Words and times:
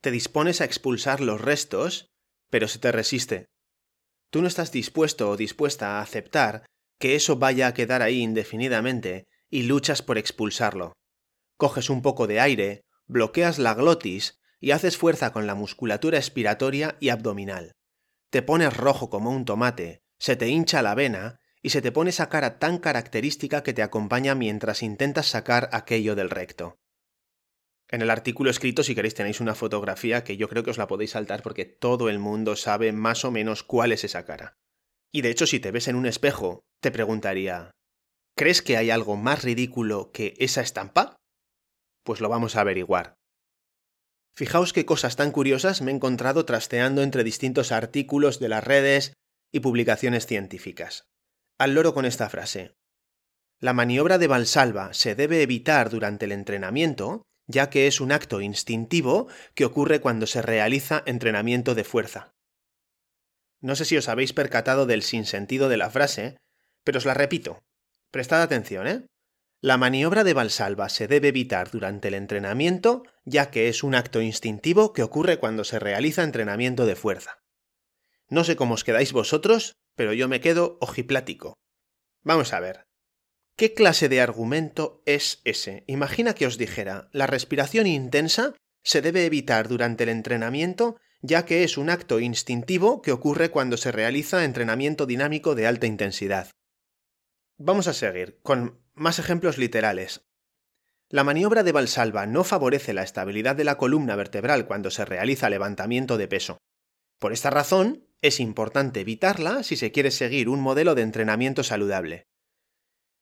te 0.00 0.10
dispones 0.10 0.60
a 0.60 0.64
expulsar 0.64 1.20
los 1.20 1.40
restos, 1.40 2.10
pero 2.48 2.68
se 2.68 2.78
te 2.78 2.92
resiste. 2.92 3.46
Tú 4.30 4.42
no 4.42 4.48
estás 4.48 4.72
dispuesto 4.72 5.30
o 5.30 5.36
dispuesta 5.36 5.98
a 5.98 6.02
aceptar 6.02 6.64
que 6.98 7.14
eso 7.14 7.36
vaya 7.36 7.66
a 7.66 7.74
quedar 7.74 8.02
ahí 8.02 8.20
indefinidamente 8.20 9.26
y 9.48 9.64
luchas 9.64 10.02
por 10.02 10.18
expulsarlo. 10.18 10.92
Coges 11.56 11.90
un 11.90 12.02
poco 12.02 12.26
de 12.26 12.40
aire, 12.40 12.84
bloqueas 13.06 13.58
la 13.58 13.74
glotis 13.74 14.38
y 14.60 14.70
haces 14.70 14.96
fuerza 14.96 15.32
con 15.32 15.46
la 15.46 15.54
musculatura 15.54 16.18
expiratoria 16.18 16.96
y 17.00 17.08
abdominal. 17.08 17.72
Te 18.30 18.42
pones 18.42 18.76
rojo 18.76 19.10
como 19.10 19.30
un 19.30 19.44
tomate, 19.44 20.02
se 20.18 20.36
te 20.36 20.48
hincha 20.48 20.82
la 20.82 20.94
vena 20.94 21.40
y 21.62 21.70
se 21.70 21.82
te 21.82 21.92
pone 21.92 22.10
esa 22.10 22.28
cara 22.28 22.58
tan 22.58 22.78
característica 22.78 23.62
que 23.62 23.72
te 23.72 23.82
acompaña 23.82 24.34
mientras 24.34 24.82
intentas 24.82 25.26
sacar 25.26 25.68
aquello 25.72 26.14
del 26.14 26.30
recto. 26.30 26.79
En 27.90 28.02
el 28.02 28.10
artículo 28.10 28.50
escrito, 28.50 28.84
si 28.84 28.94
queréis, 28.94 29.14
tenéis 29.14 29.40
una 29.40 29.56
fotografía 29.56 30.22
que 30.22 30.36
yo 30.36 30.48
creo 30.48 30.62
que 30.62 30.70
os 30.70 30.78
la 30.78 30.86
podéis 30.86 31.10
saltar 31.10 31.42
porque 31.42 31.64
todo 31.64 32.08
el 32.08 32.20
mundo 32.20 32.54
sabe 32.54 32.92
más 32.92 33.24
o 33.24 33.32
menos 33.32 33.64
cuál 33.64 33.90
es 33.90 34.04
esa 34.04 34.24
cara. 34.24 34.54
Y 35.12 35.22
de 35.22 35.30
hecho, 35.30 35.46
si 35.46 35.58
te 35.58 35.72
ves 35.72 35.88
en 35.88 35.96
un 35.96 36.06
espejo, 36.06 36.60
te 36.80 36.92
preguntaría, 36.92 37.72
¿crees 38.36 38.62
que 38.62 38.76
hay 38.76 38.90
algo 38.90 39.16
más 39.16 39.42
ridículo 39.42 40.12
que 40.12 40.34
esa 40.38 40.60
estampa? 40.60 41.16
Pues 42.04 42.20
lo 42.20 42.28
vamos 42.28 42.54
a 42.54 42.60
averiguar. 42.60 43.14
Fijaos 44.36 44.72
qué 44.72 44.86
cosas 44.86 45.16
tan 45.16 45.32
curiosas 45.32 45.82
me 45.82 45.90
he 45.90 45.94
encontrado 45.94 46.44
trasteando 46.44 47.02
entre 47.02 47.24
distintos 47.24 47.72
artículos 47.72 48.38
de 48.38 48.48
las 48.48 48.62
redes 48.62 49.14
y 49.52 49.60
publicaciones 49.60 50.26
científicas. 50.26 51.08
Al 51.58 51.74
loro 51.74 51.92
con 51.92 52.04
esta 52.04 52.30
frase. 52.30 52.76
La 53.58 53.72
maniobra 53.72 54.16
de 54.16 54.28
Valsalva 54.28 54.94
se 54.94 55.16
debe 55.16 55.42
evitar 55.42 55.90
durante 55.90 56.24
el 56.24 56.32
entrenamiento, 56.32 57.24
ya 57.50 57.70
que 57.70 57.86
es 57.86 58.00
un 58.00 58.12
acto 58.12 58.40
instintivo 58.40 59.28
que 59.54 59.64
ocurre 59.64 60.00
cuando 60.00 60.26
se 60.26 60.42
realiza 60.42 61.02
entrenamiento 61.06 61.74
de 61.74 61.84
fuerza. 61.84 62.32
No 63.60 63.76
sé 63.76 63.84
si 63.84 63.96
os 63.96 64.08
habéis 64.08 64.32
percatado 64.32 64.86
del 64.86 65.02
sinsentido 65.02 65.68
de 65.68 65.76
la 65.76 65.90
frase, 65.90 66.36
pero 66.84 66.98
os 66.98 67.04
la 67.04 67.14
repito. 67.14 67.62
Prestad 68.10 68.42
atención, 68.42 68.86
¿eh? 68.86 69.06
La 69.60 69.76
maniobra 69.76 70.24
de 70.24 70.32
Valsalva 70.32 70.88
se 70.88 71.06
debe 71.06 71.28
evitar 71.28 71.70
durante 71.70 72.08
el 72.08 72.14
entrenamiento, 72.14 73.02
ya 73.24 73.50
que 73.50 73.68
es 73.68 73.82
un 73.82 73.94
acto 73.94 74.22
instintivo 74.22 74.94
que 74.94 75.02
ocurre 75.02 75.38
cuando 75.38 75.64
se 75.64 75.78
realiza 75.78 76.22
entrenamiento 76.22 76.86
de 76.86 76.96
fuerza. 76.96 77.42
No 78.28 78.44
sé 78.44 78.56
cómo 78.56 78.74
os 78.74 78.84
quedáis 78.84 79.12
vosotros, 79.12 79.74
pero 79.96 80.14
yo 80.14 80.28
me 80.28 80.40
quedo 80.40 80.78
ojiplático. 80.80 81.58
Vamos 82.22 82.54
a 82.54 82.60
ver. 82.60 82.89
¿Qué 83.60 83.74
clase 83.74 84.08
de 84.08 84.22
argumento 84.22 85.02
es 85.04 85.42
ese? 85.44 85.84
Imagina 85.86 86.32
que 86.32 86.46
os 86.46 86.56
dijera, 86.56 87.10
la 87.12 87.26
respiración 87.26 87.86
intensa 87.86 88.54
se 88.82 89.02
debe 89.02 89.26
evitar 89.26 89.68
durante 89.68 90.04
el 90.04 90.08
entrenamiento, 90.08 90.96
ya 91.20 91.44
que 91.44 91.62
es 91.62 91.76
un 91.76 91.90
acto 91.90 92.20
instintivo 92.20 93.02
que 93.02 93.12
ocurre 93.12 93.50
cuando 93.50 93.76
se 93.76 93.92
realiza 93.92 94.46
entrenamiento 94.46 95.04
dinámico 95.04 95.54
de 95.54 95.66
alta 95.66 95.86
intensidad. 95.86 96.48
Vamos 97.58 97.86
a 97.86 97.92
seguir 97.92 98.38
con 98.42 98.80
más 98.94 99.18
ejemplos 99.18 99.58
literales. 99.58 100.22
La 101.10 101.22
maniobra 101.22 101.62
de 101.62 101.72
Valsalva 101.72 102.24
no 102.24 102.44
favorece 102.44 102.94
la 102.94 103.02
estabilidad 103.02 103.56
de 103.56 103.64
la 103.64 103.76
columna 103.76 104.16
vertebral 104.16 104.66
cuando 104.66 104.90
se 104.90 105.04
realiza 105.04 105.50
levantamiento 105.50 106.16
de 106.16 106.28
peso. 106.28 106.56
Por 107.18 107.34
esta 107.34 107.50
razón, 107.50 108.06
es 108.22 108.40
importante 108.40 109.00
evitarla 109.00 109.62
si 109.64 109.76
se 109.76 109.92
quiere 109.92 110.12
seguir 110.12 110.48
un 110.48 110.60
modelo 110.60 110.94
de 110.94 111.02
entrenamiento 111.02 111.62
saludable. 111.62 112.29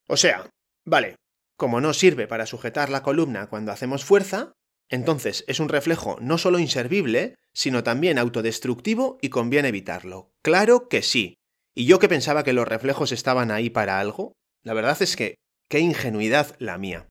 O 0.08 0.16
sea, 0.16 0.50
vale, 0.84 1.16
como 1.56 1.80
no 1.80 1.92
sirve 1.92 2.26
para 2.26 2.46
sujetar 2.46 2.88
la 2.88 3.02
columna 3.02 3.48
cuando 3.48 3.72
hacemos 3.72 4.04
fuerza, 4.04 4.52
entonces 4.88 5.44
es 5.48 5.60
un 5.60 5.68
reflejo 5.68 6.16
no 6.20 6.38
solo 6.38 6.58
inservible, 6.58 7.34
sino 7.52 7.82
también 7.82 8.18
autodestructivo 8.18 9.18
y 9.20 9.28
conviene 9.28 9.68
evitarlo. 9.68 10.30
Claro 10.42 10.88
que 10.88 11.02
sí, 11.02 11.34
y 11.74 11.86
yo 11.86 11.98
que 11.98 12.08
pensaba 12.08 12.42
que 12.42 12.54
los 12.54 12.66
reflejos 12.66 13.12
estaban 13.12 13.50
ahí 13.50 13.70
para 13.70 14.00
algo, 14.00 14.32
la 14.64 14.74
verdad 14.74 15.00
es 15.02 15.14
que 15.14 15.36
qué 15.68 15.80
ingenuidad 15.80 16.56
la 16.58 16.78
mía. 16.78 17.06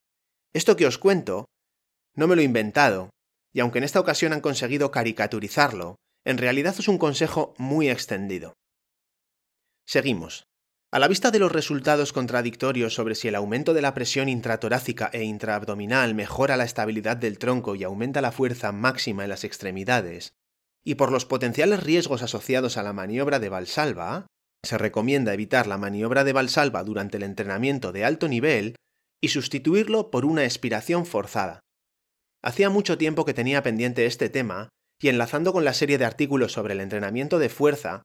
Esto 0.52 0.76
que 0.76 0.86
os 0.86 0.98
cuento, 0.98 1.46
no 2.16 2.26
me 2.26 2.34
lo 2.34 2.40
he 2.40 2.44
inventado, 2.44 3.10
y 3.52 3.60
aunque 3.60 3.78
en 3.78 3.84
esta 3.84 4.00
ocasión 4.00 4.32
han 4.32 4.40
conseguido 4.40 4.90
caricaturizarlo, 4.90 5.96
en 6.24 6.38
realidad 6.38 6.74
es 6.78 6.88
un 6.88 6.98
consejo 6.98 7.54
muy 7.58 7.88
extendido. 7.88 8.54
Seguimos. 9.86 10.44
A 10.90 10.98
la 10.98 11.08
vista 11.08 11.30
de 11.30 11.38
los 11.38 11.52
resultados 11.52 12.14
contradictorios 12.14 12.94
sobre 12.94 13.14
si 13.14 13.28
el 13.28 13.34
aumento 13.34 13.74
de 13.74 13.82
la 13.82 13.92
presión 13.92 14.30
intratorácica 14.30 15.10
e 15.12 15.22
intraabdominal 15.22 16.14
mejora 16.14 16.56
la 16.56 16.64
estabilidad 16.64 17.18
del 17.18 17.38
tronco 17.38 17.74
y 17.74 17.84
aumenta 17.84 18.22
la 18.22 18.32
fuerza 18.32 18.72
máxima 18.72 19.24
en 19.24 19.28
las 19.28 19.44
extremidades, 19.44 20.32
y 20.82 20.94
por 20.94 21.12
los 21.12 21.26
potenciales 21.26 21.82
riesgos 21.82 22.22
asociados 22.22 22.78
a 22.78 22.82
la 22.82 22.94
maniobra 22.94 23.38
de 23.38 23.50
Valsalva, 23.50 24.28
se 24.64 24.78
recomienda 24.78 25.34
evitar 25.34 25.66
la 25.66 25.76
maniobra 25.76 26.24
de 26.24 26.32
Valsalva 26.32 26.82
durante 26.84 27.18
el 27.18 27.22
entrenamiento 27.22 27.92
de 27.92 28.06
alto 28.06 28.26
nivel 28.26 28.74
y 29.20 29.28
sustituirlo 29.28 30.10
por 30.10 30.24
una 30.24 30.44
expiración 30.44 31.04
forzada. 31.04 31.60
Hacía 32.42 32.70
mucho 32.70 32.96
tiempo 32.96 33.26
que 33.26 33.34
tenía 33.34 33.62
pendiente 33.62 34.06
este 34.06 34.30
tema, 34.30 34.70
y 34.98 35.08
enlazando 35.08 35.52
con 35.52 35.66
la 35.66 35.74
serie 35.74 35.98
de 35.98 36.06
artículos 36.06 36.52
sobre 36.52 36.72
el 36.72 36.80
entrenamiento 36.80 37.38
de 37.38 37.50
fuerza, 37.50 38.04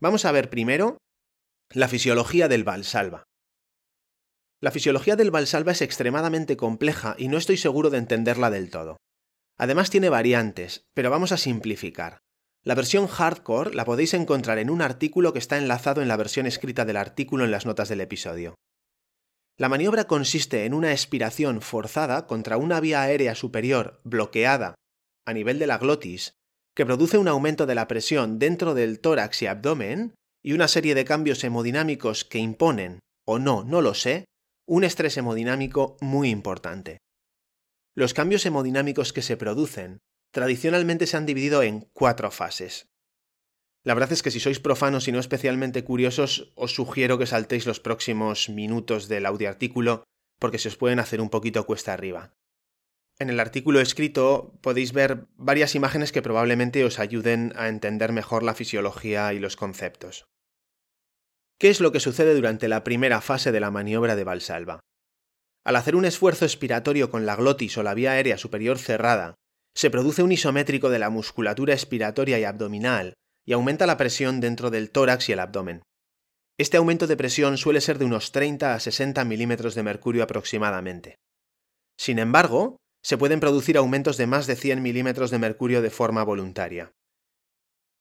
Vamos 0.00 0.24
a 0.24 0.32
ver 0.32 0.48
primero 0.48 0.98
la 1.70 1.88
fisiología 1.88 2.46
del 2.46 2.62
valsalva. 2.62 3.24
La 4.60 4.70
fisiología 4.70 5.16
del 5.16 5.32
valsalva 5.32 5.72
es 5.72 5.82
extremadamente 5.82 6.56
compleja 6.56 7.16
y 7.18 7.26
no 7.26 7.36
estoy 7.36 7.56
seguro 7.56 7.90
de 7.90 7.98
entenderla 7.98 8.50
del 8.50 8.70
todo. 8.70 8.96
Además 9.58 9.90
tiene 9.90 10.08
variantes, 10.08 10.82
pero 10.94 11.10
vamos 11.10 11.32
a 11.32 11.36
simplificar. 11.36 12.18
La 12.62 12.76
versión 12.76 13.08
hardcore 13.08 13.74
la 13.74 13.84
podéis 13.84 14.14
encontrar 14.14 14.58
en 14.58 14.70
un 14.70 14.82
artículo 14.82 15.32
que 15.32 15.40
está 15.40 15.58
enlazado 15.58 16.00
en 16.00 16.06
la 16.06 16.16
versión 16.16 16.46
escrita 16.46 16.84
del 16.84 16.96
artículo 16.96 17.44
en 17.44 17.50
las 17.50 17.66
notas 17.66 17.88
del 17.88 18.00
episodio. 18.00 18.54
La 19.56 19.68
maniobra 19.68 20.04
consiste 20.04 20.64
en 20.64 20.74
una 20.74 20.92
expiración 20.92 21.60
forzada 21.60 22.28
contra 22.28 22.56
una 22.56 22.78
vía 22.78 23.02
aérea 23.02 23.34
superior 23.34 24.00
bloqueada 24.04 24.76
a 25.26 25.32
nivel 25.32 25.58
de 25.58 25.66
la 25.66 25.78
glotis 25.78 26.37
que 26.78 26.86
produce 26.86 27.18
un 27.18 27.26
aumento 27.26 27.66
de 27.66 27.74
la 27.74 27.88
presión 27.88 28.38
dentro 28.38 28.72
del 28.72 29.00
tórax 29.00 29.42
y 29.42 29.46
abdomen 29.48 30.14
y 30.44 30.52
una 30.52 30.68
serie 30.68 30.94
de 30.94 31.04
cambios 31.04 31.42
hemodinámicos 31.42 32.24
que 32.24 32.38
imponen, 32.38 33.00
o 33.26 33.40
no, 33.40 33.64
no 33.64 33.82
lo 33.82 33.94
sé, 33.94 34.26
un 34.64 34.84
estrés 34.84 35.16
hemodinámico 35.16 35.96
muy 36.00 36.30
importante. 36.30 36.98
Los 37.96 38.14
cambios 38.14 38.46
hemodinámicos 38.46 39.12
que 39.12 39.22
se 39.22 39.36
producen 39.36 39.98
tradicionalmente 40.32 41.08
se 41.08 41.16
han 41.16 41.26
dividido 41.26 41.64
en 41.64 41.80
cuatro 41.92 42.30
fases. 42.30 42.86
La 43.82 43.94
verdad 43.94 44.12
es 44.12 44.22
que 44.22 44.30
si 44.30 44.38
sois 44.38 44.60
profanos 44.60 45.08
y 45.08 45.10
no 45.10 45.18
especialmente 45.18 45.82
curiosos, 45.82 46.52
os 46.54 46.76
sugiero 46.76 47.18
que 47.18 47.26
saltéis 47.26 47.66
los 47.66 47.80
próximos 47.80 48.50
minutos 48.50 49.08
del 49.08 49.26
audioartículo 49.26 50.04
porque 50.38 50.58
se 50.58 50.68
os 50.68 50.76
pueden 50.76 51.00
hacer 51.00 51.20
un 51.20 51.28
poquito 51.28 51.66
cuesta 51.66 51.92
arriba. 51.92 52.34
En 53.20 53.30
el 53.30 53.40
artículo 53.40 53.80
escrito 53.80 54.52
podéis 54.60 54.92
ver 54.92 55.26
varias 55.36 55.74
imágenes 55.74 56.12
que 56.12 56.22
probablemente 56.22 56.84
os 56.84 57.00
ayuden 57.00 57.52
a 57.56 57.68
entender 57.68 58.12
mejor 58.12 58.44
la 58.44 58.54
fisiología 58.54 59.32
y 59.32 59.40
los 59.40 59.56
conceptos. 59.56 60.26
¿Qué 61.58 61.70
es 61.70 61.80
lo 61.80 61.90
que 61.90 61.98
sucede 61.98 62.34
durante 62.34 62.68
la 62.68 62.84
primera 62.84 63.20
fase 63.20 63.50
de 63.50 63.58
la 63.58 63.72
maniobra 63.72 64.14
de 64.14 64.22
Valsalva? 64.22 64.80
Al 65.64 65.74
hacer 65.74 65.96
un 65.96 66.04
esfuerzo 66.04 66.44
expiratorio 66.44 67.10
con 67.10 67.26
la 67.26 67.34
glotis 67.34 67.76
o 67.76 67.82
la 67.82 67.94
vía 67.94 68.12
aérea 68.12 68.38
superior 68.38 68.78
cerrada, 68.78 69.34
se 69.74 69.90
produce 69.90 70.22
un 70.22 70.30
isométrico 70.30 70.88
de 70.88 71.00
la 71.00 71.10
musculatura 71.10 71.74
expiratoria 71.74 72.38
y 72.38 72.44
abdominal 72.44 73.14
y 73.44 73.52
aumenta 73.52 73.86
la 73.86 73.96
presión 73.96 74.38
dentro 74.38 74.70
del 74.70 74.90
tórax 74.90 75.28
y 75.28 75.32
el 75.32 75.40
abdomen. 75.40 75.82
Este 76.56 76.76
aumento 76.76 77.08
de 77.08 77.16
presión 77.16 77.58
suele 77.58 77.80
ser 77.80 77.98
de 77.98 78.04
unos 78.04 78.30
30 78.30 78.74
a 78.74 78.80
60 78.80 79.24
milímetros 79.24 79.74
de 79.74 79.82
mercurio 79.82 80.22
aproximadamente. 80.22 81.16
Sin 81.96 82.18
embargo, 82.18 82.76
se 83.02 83.16
pueden 83.18 83.40
producir 83.40 83.76
aumentos 83.76 84.16
de 84.16 84.26
más 84.26 84.46
de 84.46 84.56
100 84.56 84.82
milímetros 84.82 85.30
de 85.30 85.38
mercurio 85.38 85.82
de 85.82 85.90
forma 85.90 86.24
voluntaria. 86.24 86.92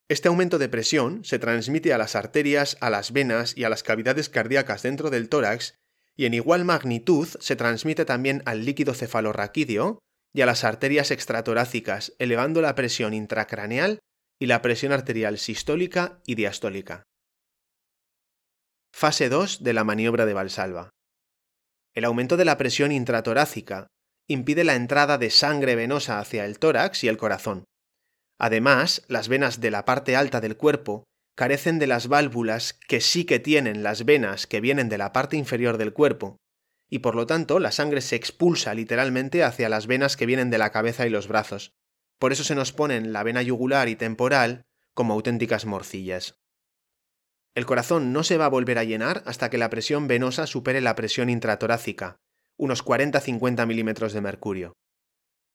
Este 0.09 0.29
aumento 0.29 0.57
de 0.57 0.69
presión 0.69 1.25
se 1.25 1.37
transmite 1.37 1.93
a 1.93 1.97
las 1.97 2.15
arterias, 2.15 2.77
a 2.79 2.89
las 2.89 3.11
venas 3.11 3.57
y 3.57 3.65
a 3.65 3.69
las 3.69 3.83
cavidades 3.83 4.29
cardíacas 4.29 4.83
dentro 4.83 5.09
del 5.09 5.27
tórax 5.27 5.75
y 6.15 6.25
en 6.25 6.33
igual 6.33 6.65
magnitud 6.65 7.27
se 7.27 7.55
transmite 7.55 8.05
también 8.05 8.41
al 8.45 8.65
líquido 8.65 8.93
cefalorraquídeo 8.93 9.99
y 10.33 10.41
a 10.41 10.45
las 10.45 10.63
arterias 10.63 11.11
extratorácicas, 11.11 12.13
elevando 12.19 12.61
la 12.61 12.75
presión 12.75 13.13
intracraneal 13.13 13.99
y 14.39 14.45
la 14.47 14.61
presión 14.61 14.91
arterial 14.91 15.37
sistólica 15.37 16.21
y 16.25 16.35
diastólica. 16.35 17.03
Fase 18.93 19.29
2 19.29 19.63
de 19.63 19.73
la 19.73 19.83
maniobra 19.83 20.25
de 20.25 20.33
Valsalva. 20.33 20.89
El 21.93 22.05
aumento 22.05 22.37
de 22.37 22.45
la 22.45 22.57
presión 22.57 22.91
intratorácica 22.91 23.87
impide 24.27 24.63
la 24.63 24.75
entrada 24.75 25.17
de 25.17 25.29
sangre 25.29 25.75
venosa 25.75 26.19
hacia 26.19 26.45
el 26.45 26.59
tórax 26.59 27.03
y 27.03 27.07
el 27.07 27.17
corazón. 27.17 27.63
Además, 28.37 29.03
las 29.07 29.29
venas 29.29 29.61
de 29.61 29.71
la 29.71 29.85
parte 29.85 30.15
alta 30.15 30.41
del 30.41 30.57
cuerpo 30.57 31.05
carecen 31.35 31.79
de 31.79 31.87
las 31.87 32.07
válvulas 32.07 32.73
que 32.73 32.99
sí 32.99 33.25
que 33.25 33.39
tienen 33.39 33.83
las 33.83 34.05
venas 34.05 34.47
que 34.47 34.59
vienen 34.59 34.89
de 34.89 34.97
la 34.97 35.13
parte 35.13 35.37
inferior 35.37 35.77
del 35.77 35.93
cuerpo, 35.93 36.37
y 36.89 36.99
por 36.99 37.15
lo 37.15 37.25
tanto 37.25 37.59
la 37.59 37.71
sangre 37.71 38.01
se 38.01 38.15
expulsa 38.15 38.73
literalmente 38.73 39.43
hacia 39.43 39.69
las 39.69 39.87
venas 39.87 40.17
que 40.17 40.25
vienen 40.25 40.49
de 40.49 40.57
la 40.57 40.71
cabeza 40.71 41.05
y 41.05 41.09
los 41.09 41.27
brazos. 41.27 41.73
Por 42.19 42.31
eso 42.31 42.43
se 42.43 42.55
nos 42.55 42.73
ponen 42.73 43.13
la 43.13 43.23
vena 43.23 43.41
yugular 43.41 43.89
y 43.89 43.95
temporal 43.95 44.65
como 44.93 45.13
auténticas 45.13 45.65
morcillas. 45.65 46.39
El 47.53 47.65
corazón 47.65 48.13
no 48.13 48.23
se 48.23 48.37
va 48.37 48.45
a 48.45 48.49
volver 48.49 48.77
a 48.77 48.83
llenar 48.83 49.23
hasta 49.25 49.49
que 49.49 49.57
la 49.57 49.69
presión 49.69 50.07
venosa 50.07 50.47
supere 50.47 50.81
la 50.81 50.95
presión 50.95 51.29
intratorácica, 51.29 52.17
unos 52.57 52.83
40-50 52.83 53.65
milímetros 53.65 54.13
de 54.13 54.21
mercurio. 54.21 54.73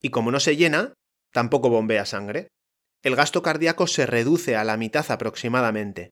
Y 0.00 0.10
como 0.10 0.30
no 0.30 0.40
se 0.40 0.56
llena, 0.56 0.94
tampoco 1.32 1.70
bombea 1.70 2.06
sangre. 2.06 2.48
El 3.02 3.16
gasto 3.16 3.42
cardíaco 3.42 3.86
se 3.86 4.06
reduce 4.06 4.56
a 4.56 4.64
la 4.64 4.76
mitad 4.76 5.10
aproximadamente. 5.10 6.10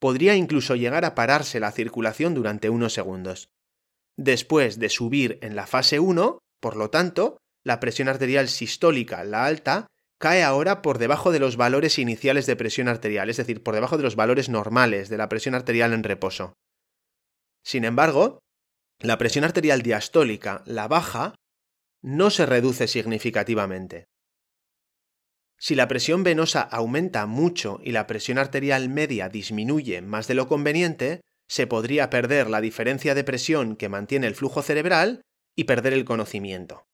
Podría 0.00 0.34
incluso 0.34 0.74
llegar 0.74 1.04
a 1.04 1.14
pararse 1.14 1.60
la 1.60 1.72
circulación 1.72 2.34
durante 2.34 2.70
unos 2.70 2.92
segundos. 2.92 3.48
Después 4.16 4.78
de 4.78 4.88
subir 4.88 5.38
en 5.42 5.56
la 5.56 5.66
fase 5.66 5.98
1, 5.98 6.38
por 6.60 6.76
lo 6.76 6.90
tanto, 6.90 7.38
la 7.64 7.80
presión 7.80 8.08
arterial 8.08 8.48
sistólica, 8.48 9.24
la 9.24 9.46
alta, 9.46 9.86
cae 10.20 10.42
ahora 10.42 10.82
por 10.82 10.98
debajo 10.98 11.32
de 11.32 11.38
los 11.38 11.56
valores 11.56 11.98
iniciales 11.98 12.46
de 12.46 12.56
presión 12.56 12.88
arterial, 12.88 13.28
es 13.30 13.36
decir, 13.36 13.62
por 13.62 13.74
debajo 13.74 13.96
de 13.96 14.02
los 14.02 14.16
valores 14.16 14.48
normales 14.48 15.08
de 15.08 15.18
la 15.18 15.28
presión 15.28 15.54
arterial 15.54 15.92
en 15.92 16.04
reposo. 16.04 16.54
Sin 17.64 17.84
embargo, 17.84 18.38
la 19.04 19.18
presión 19.18 19.44
arterial 19.44 19.82
diastólica, 19.82 20.62
la 20.64 20.88
baja, 20.88 21.34
no 22.02 22.30
se 22.30 22.46
reduce 22.46 22.88
significativamente. 22.88 24.06
Si 25.58 25.74
la 25.74 25.88
presión 25.88 26.24
venosa 26.24 26.62
aumenta 26.62 27.26
mucho 27.26 27.80
y 27.82 27.92
la 27.92 28.06
presión 28.06 28.38
arterial 28.38 28.88
media 28.88 29.28
disminuye 29.28 30.00
más 30.00 30.26
de 30.26 30.34
lo 30.34 30.48
conveniente, 30.48 31.20
se 31.46 31.66
podría 31.66 32.08
perder 32.08 32.48
la 32.48 32.62
diferencia 32.62 33.14
de 33.14 33.24
presión 33.24 33.76
que 33.76 33.90
mantiene 33.90 34.26
el 34.26 34.34
flujo 34.34 34.62
cerebral 34.62 35.20
y 35.54 35.64
perder 35.64 35.92
el 35.92 36.06
conocimiento. 36.06 36.86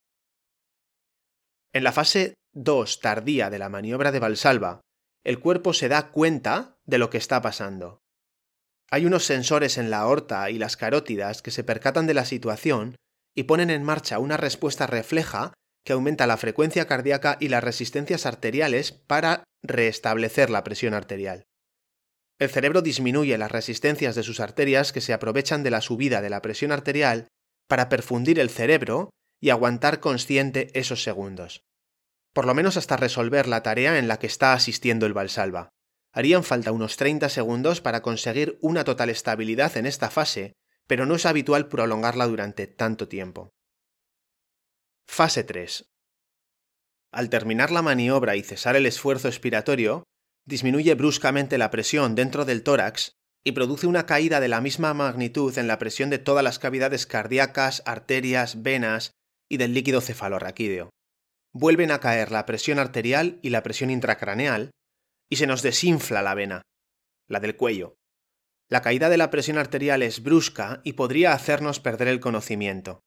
En 1.73 1.85
la 1.85 1.93
fase 1.93 2.35
2 2.55 3.01
tardía 3.01 3.51
de 3.51 3.61
la 3.61 3.69
maniobra 3.69 4.11
de 4.11 4.19
Valsalva, 4.19 4.81
el 5.23 5.39
cuerpo 5.39 5.73
se 5.73 5.89
da 5.89 6.11
cuenta 6.11 6.77
de 6.85 6.99
lo 6.99 7.09
que 7.09 7.19
está 7.19 7.41
pasando. 7.41 8.00
Hay 8.91 9.07
unos 9.07 9.25
sensores 9.25 9.79
en 9.79 9.91
la 9.91 9.99
aorta 9.99 10.51
y 10.51 10.59
las 10.59 10.77
carótidas 10.77 11.43
que 11.43 11.53
se 11.53 11.63
percatan 11.63 12.07
de 12.07 12.15
la 12.15 12.25
situación 12.25 12.97
y 13.37 13.45
ponen 13.45 13.71
en 13.71 13.85
marcha 13.85 14.19
una 14.19 14.37
respuesta 14.37 14.87
refleja 14.89 15.55
que 15.85 15.93
aumenta 15.93 16.27
la 16.27 16.37
frecuencia 16.37 16.87
cardíaca 16.87 17.37
y 17.41 17.49
las 17.49 17.63
resistencias 17.63 18.27
arteriales 18.27 18.93
para 18.93 19.45
restablecer 19.63 20.51
la 20.51 20.65
presión 20.65 20.95
arterial. 20.95 21.45
El 22.39 22.51
cerebro 22.51 22.83
disminuye 22.83 23.39
las 23.39 23.53
resistencias 23.53 24.15
de 24.15 24.23
sus 24.23 24.41
arterias 24.41 24.93
que 24.93 25.01
se 25.01 25.13
aprovechan 25.13 25.63
de 25.63 25.71
la 25.71 25.81
subida 25.81 26.21
de 26.21 26.31
la 26.31 26.43
presión 26.43 26.73
arterial 26.73 27.29
para 27.69 27.89
perfundir 27.89 28.41
el 28.41 28.51
cerebro 28.51 29.11
y 29.41 29.51
aguantar 29.51 30.01
consciente 30.01 30.71
esos 30.75 31.03
segundos. 31.03 31.63
Por 32.33 32.47
lo 32.47 32.55
menos 32.55 32.77
hasta 32.77 32.97
resolver 32.97 33.47
la 33.47 33.63
tarea 33.63 33.99
en 33.99 34.09
la 34.09 34.19
que 34.19 34.27
está 34.27 34.53
asistiendo 34.53 35.07
el 35.07 35.13
Valsalva. 35.13 35.71
Harían 36.13 36.43
falta 36.43 36.73
unos 36.73 36.97
30 36.97 37.29
segundos 37.29 37.81
para 37.81 38.03
conseguir 38.03 38.59
una 38.61 38.85
total 38.85 39.11
estabilidad 39.11 39.77
en 39.77 39.87
esta 39.87 40.11
fase, 40.11 40.55
pero 40.87 41.07
no 41.07 41.15
es 41.15 41.27
habitual 41.27 41.69
prolongarla 41.69 42.27
durante 42.27 42.67
tanto 42.67 43.07
tiempo. 43.07 43.51
Fase 45.09 45.45
3. 45.45 45.85
Al 47.13 47.29
terminar 47.29 47.71
la 47.71 47.83
maniobra 47.83 48.37
y 48.37 48.43
cesar 48.43 48.77
el 48.77 48.87
esfuerzo 48.87 49.29
expiratorio, 49.29 50.05
disminuye 50.47 50.95
bruscamente 50.95 51.59
la 51.59 51.71
presión 51.71 52.15
dentro 52.15 52.45
del 52.45 52.63
tórax 52.63 53.13
y 53.45 53.53
produce 53.53 53.87
una 53.87 54.07
caída 54.07 54.41
de 54.41 54.49
la 54.49 54.61
misma 54.61 54.95
magnitud 54.95 55.57
en 55.59 55.67
la 55.67 55.79
presión 55.79 56.11
de 56.11 56.19
todas 56.19 56.45
las 56.45 56.59
cavidades 56.59 57.07
cardíacas, 57.07 57.83
arterias, 57.87 58.63
venas 58.63 59.13
y 59.49 59.57
del 59.57 59.75
líquido 59.75 60.01
cefalorraquídeo. 60.01 60.91
Vuelven 61.53 61.91
a 61.91 61.99
caer 61.99 62.31
la 62.31 62.47
presión 62.47 62.79
arterial 62.79 63.39
y 63.43 63.51
la 63.51 63.63
presión 63.63 63.91
intracraneal, 63.91 64.71
y 65.31 65.37
se 65.37 65.47
nos 65.47 65.63
desinfla 65.63 66.23
la 66.23 66.35
vena, 66.35 66.63
la 67.29 67.41
del 67.41 67.57
cuello. 67.57 67.97
La 68.69 68.83
caída 68.83 69.09
de 69.09 69.17
la 69.17 69.31
presión 69.31 69.59
arterial 69.59 70.03
es 70.03 70.23
brusca 70.23 70.81
y 70.85 70.93
podría 70.93 71.33
hacernos 71.33 71.81
perder 71.81 72.09
el 72.09 72.21
conocimiento. 72.21 73.01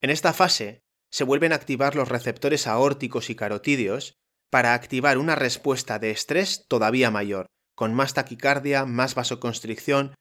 En 0.00 0.10
esta 0.10 0.32
fase 0.32 0.82
se 1.10 1.24
vuelven 1.24 1.52
a 1.52 1.56
activar 1.56 1.94
los 1.94 2.08
receptores 2.08 2.66
aórticos 2.66 3.30
y 3.30 3.36
carotídeos 3.36 4.14
para 4.50 4.74
activar 4.74 5.18
una 5.18 5.34
respuesta 5.34 5.98
de 5.98 6.10
estrés 6.10 6.66
todavía 6.68 7.10
mayor, 7.10 7.46
con 7.74 7.94
más 7.94 8.14
taquicardia, 8.14 8.86
más 8.86 9.14
vasoconstricción 9.14 10.14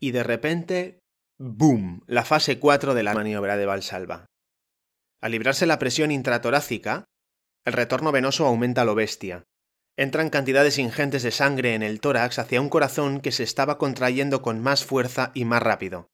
y 0.00 0.12
de 0.12 0.22
repente 0.22 1.00
¡boom! 1.38 2.02
la 2.06 2.24
fase 2.24 2.58
4 2.58 2.94
de 2.94 3.02
la 3.02 3.14
maniobra 3.14 3.56
de 3.56 3.66
Valsalva. 3.66 4.26
Al 5.20 5.32
librarse 5.32 5.66
la 5.66 5.78
presión 5.78 6.10
intratorácica, 6.10 7.04
el 7.64 7.72
retorno 7.72 8.12
venoso 8.12 8.46
aumenta 8.46 8.84
lo 8.84 8.94
bestia. 8.94 9.44
Entran 9.98 10.30
cantidades 10.30 10.78
ingentes 10.78 11.24
de 11.24 11.32
sangre 11.32 11.74
en 11.74 11.82
el 11.82 12.00
tórax 12.00 12.38
hacia 12.38 12.60
un 12.60 12.68
corazón 12.68 13.20
que 13.20 13.32
se 13.32 13.42
estaba 13.42 13.78
contrayendo 13.78 14.42
con 14.42 14.62
más 14.62 14.84
fuerza 14.84 15.32
y 15.34 15.44
más 15.44 15.60
rápido. 15.60 16.06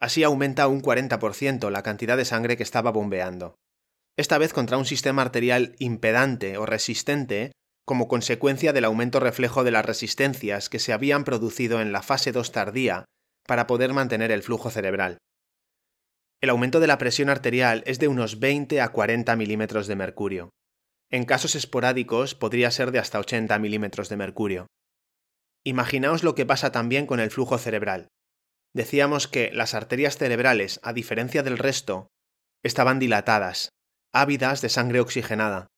Así 0.00 0.22
aumenta 0.22 0.68
un 0.68 0.80
40% 0.80 1.68
la 1.70 1.82
cantidad 1.82 2.16
de 2.16 2.24
sangre 2.24 2.56
que 2.56 2.62
estaba 2.62 2.92
bombeando. 2.92 3.56
Esta 4.16 4.38
vez 4.38 4.52
contra 4.52 4.78
un 4.78 4.84
sistema 4.84 5.22
arterial 5.22 5.74
impedante 5.80 6.56
o 6.56 6.66
resistente 6.66 7.50
como 7.84 8.06
consecuencia 8.06 8.72
del 8.72 8.84
aumento 8.84 9.18
reflejo 9.18 9.64
de 9.64 9.72
las 9.72 9.84
resistencias 9.84 10.68
que 10.68 10.78
se 10.78 10.92
habían 10.92 11.24
producido 11.24 11.80
en 11.80 11.90
la 11.90 12.02
fase 12.02 12.30
2 12.30 12.52
tardía 12.52 13.06
para 13.44 13.66
poder 13.66 13.92
mantener 13.92 14.30
el 14.30 14.44
flujo 14.44 14.70
cerebral. 14.70 15.18
El 16.40 16.50
aumento 16.50 16.78
de 16.78 16.86
la 16.86 16.98
presión 16.98 17.28
arterial 17.28 17.82
es 17.86 17.98
de 17.98 18.06
unos 18.06 18.38
20 18.38 18.80
a 18.80 18.90
40 18.90 19.34
milímetros 19.34 19.88
de 19.88 19.96
mercurio. 19.96 20.50
En 21.10 21.24
casos 21.24 21.54
esporádicos 21.54 22.34
podría 22.34 22.70
ser 22.70 22.90
de 22.90 22.98
hasta 22.98 23.20
80 23.20 23.58
milímetros 23.58 24.08
de 24.08 24.16
mercurio. 24.16 24.66
Imaginaos 25.64 26.24
lo 26.24 26.34
que 26.34 26.46
pasa 26.46 26.72
también 26.72 27.06
con 27.06 27.20
el 27.20 27.30
flujo 27.30 27.58
cerebral. 27.58 28.08
Decíamos 28.74 29.28
que 29.28 29.50
las 29.52 29.74
arterias 29.74 30.18
cerebrales, 30.18 30.80
a 30.82 30.92
diferencia 30.92 31.42
del 31.42 31.58
resto, 31.58 32.08
estaban 32.62 32.98
dilatadas, 32.98 33.70
ávidas 34.12 34.60
de 34.60 34.68
sangre 34.68 35.00
oxigenada. 35.00 35.68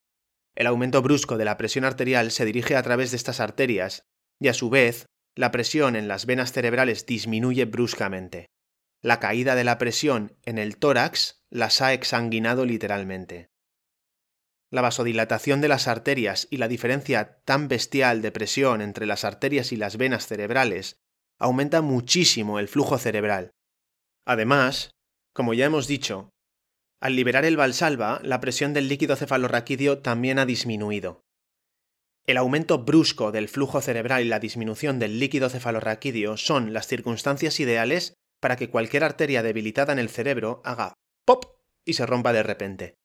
El 0.56 0.66
aumento 0.66 1.02
brusco 1.02 1.36
de 1.36 1.44
la 1.44 1.56
presión 1.56 1.84
arterial 1.84 2.30
se 2.30 2.44
dirige 2.44 2.74
a 2.74 2.82
través 2.82 3.10
de 3.10 3.16
estas 3.18 3.40
arterias, 3.40 4.02
y 4.40 4.48
a 4.48 4.54
su 4.54 4.70
vez, 4.70 5.06
la 5.36 5.50
presión 5.52 5.94
en 5.94 6.08
las 6.08 6.26
venas 6.26 6.52
cerebrales 6.52 7.06
disminuye 7.06 7.64
bruscamente. 7.66 8.46
La 9.00 9.20
caída 9.20 9.54
de 9.54 9.64
la 9.64 9.78
presión 9.78 10.36
en 10.44 10.58
el 10.58 10.78
tórax 10.78 11.44
las 11.50 11.80
ha 11.80 11.92
exsanguinado 11.92 12.64
literalmente. 12.64 13.48
La 14.70 14.82
vasodilatación 14.82 15.60
de 15.60 15.68
las 15.68 15.88
arterias 15.88 16.46
y 16.50 16.58
la 16.58 16.68
diferencia 16.68 17.40
tan 17.44 17.68
bestial 17.68 18.20
de 18.20 18.32
presión 18.32 18.82
entre 18.82 19.06
las 19.06 19.24
arterias 19.24 19.72
y 19.72 19.76
las 19.76 19.96
venas 19.96 20.26
cerebrales 20.26 20.98
aumenta 21.38 21.80
muchísimo 21.80 22.58
el 22.58 22.68
flujo 22.68 22.98
cerebral. 22.98 23.52
Además, 24.26 24.90
como 25.32 25.54
ya 25.54 25.66
hemos 25.66 25.86
dicho, 25.86 26.30
al 27.00 27.14
liberar 27.14 27.44
el 27.44 27.56
valsalva, 27.56 28.20
la 28.22 28.40
presión 28.40 28.74
del 28.74 28.88
líquido 28.88 29.16
cefalorraquídeo 29.16 30.00
también 30.00 30.38
ha 30.38 30.46
disminuido. 30.46 31.22
El 32.26 32.36
aumento 32.36 32.84
brusco 32.84 33.32
del 33.32 33.48
flujo 33.48 33.80
cerebral 33.80 34.22
y 34.22 34.28
la 34.28 34.40
disminución 34.40 34.98
del 34.98 35.18
líquido 35.18 35.48
cefalorraquídeo 35.48 36.36
son 36.36 36.74
las 36.74 36.86
circunstancias 36.86 37.58
ideales 37.60 38.14
para 38.40 38.56
que 38.56 38.68
cualquier 38.68 39.04
arteria 39.04 39.42
debilitada 39.42 39.94
en 39.94 39.98
el 39.98 40.10
cerebro 40.10 40.60
haga 40.64 40.92
pop 41.24 41.56
y 41.86 41.94
se 41.94 42.04
rompa 42.04 42.32
de 42.34 42.42
repente. 42.42 42.96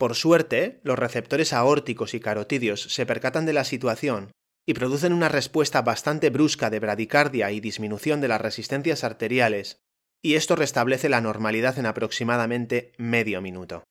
Por 0.00 0.14
suerte, 0.14 0.80
los 0.82 0.98
receptores 0.98 1.52
aórticos 1.52 2.14
y 2.14 2.20
carotídeos 2.20 2.84
se 2.84 3.04
percatan 3.04 3.44
de 3.44 3.52
la 3.52 3.64
situación 3.64 4.32
y 4.66 4.72
producen 4.72 5.12
una 5.12 5.28
respuesta 5.28 5.82
bastante 5.82 6.30
brusca 6.30 6.70
de 6.70 6.80
bradicardia 6.80 7.50
y 7.52 7.60
disminución 7.60 8.22
de 8.22 8.28
las 8.28 8.40
resistencias 8.40 9.04
arteriales, 9.04 9.76
y 10.22 10.36
esto 10.36 10.56
restablece 10.56 11.10
la 11.10 11.20
normalidad 11.20 11.78
en 11.78 11.84
aproximadamente 11.84 12.92
medio 12.96 13.42
minuto. 13.42 13.84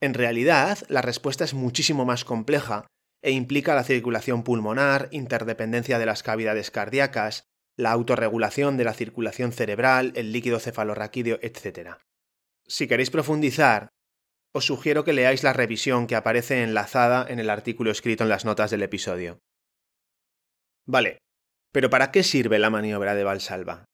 En 0.00 0.14
realidad, 0.14 0.78
la 0.88 1.00
respuesta 1.00 1.44
es 1.44 1.54
muchísimo 1.54 2.04
más 2.04 2.24
compleja 2.24 2.88
e 3.22 3.30
implica 3.30 3.76
la 3.76 3.84
circulación 3.84 4.42
pulmonar, 4.42 5.06
interdependencia 5.12 6.00
de 6.00 6.06
las 6.06 6.24
cavidades 6.24 6.72
cardíacas, 6.72 7.44
la 7.76 7.92
autorregulación 7.92 8.76
de 8.76 8.84
la 8.84 8.94
circulación 8.94 9.52
cerebral, 9.52 10.12
el 10.16 10.32
líquido 10.32 10.58
cefalorraquídeo, 10.58 11.38
etc. 11.40 11.98
Si 12.66 12.88
queréis 12.88 13.10
profundizar, 13.10 13.90
os 14.54 14.66
sugiero 14.66 15.02
que 15.04 15.12
leáis 15.12 15.42
la 15.42 15.52
revisión 15.52 16.06
que 16.06 16.14
aparece 16.14 16.62
enlazada 16.62 17.26
en 17.28 17.40
el 17.40 17.50
artículo 17.50 17.90
escrito 17.90 18.22
en 18.22 18.30
las 18.30 18.44
notas 18.44 18.70
del 18.70 18.82
episodio. 18.82 19.40
Vale, 20.86 21.18
pero 21.72 21.90
¿para 21.90 22.12
qué 22.12 22.22
sirve 22.22 22.60
la 22.60 22.70
maniobra 22.70 23.16
de 23.16 23.24
Valsalva? 23.24 23.84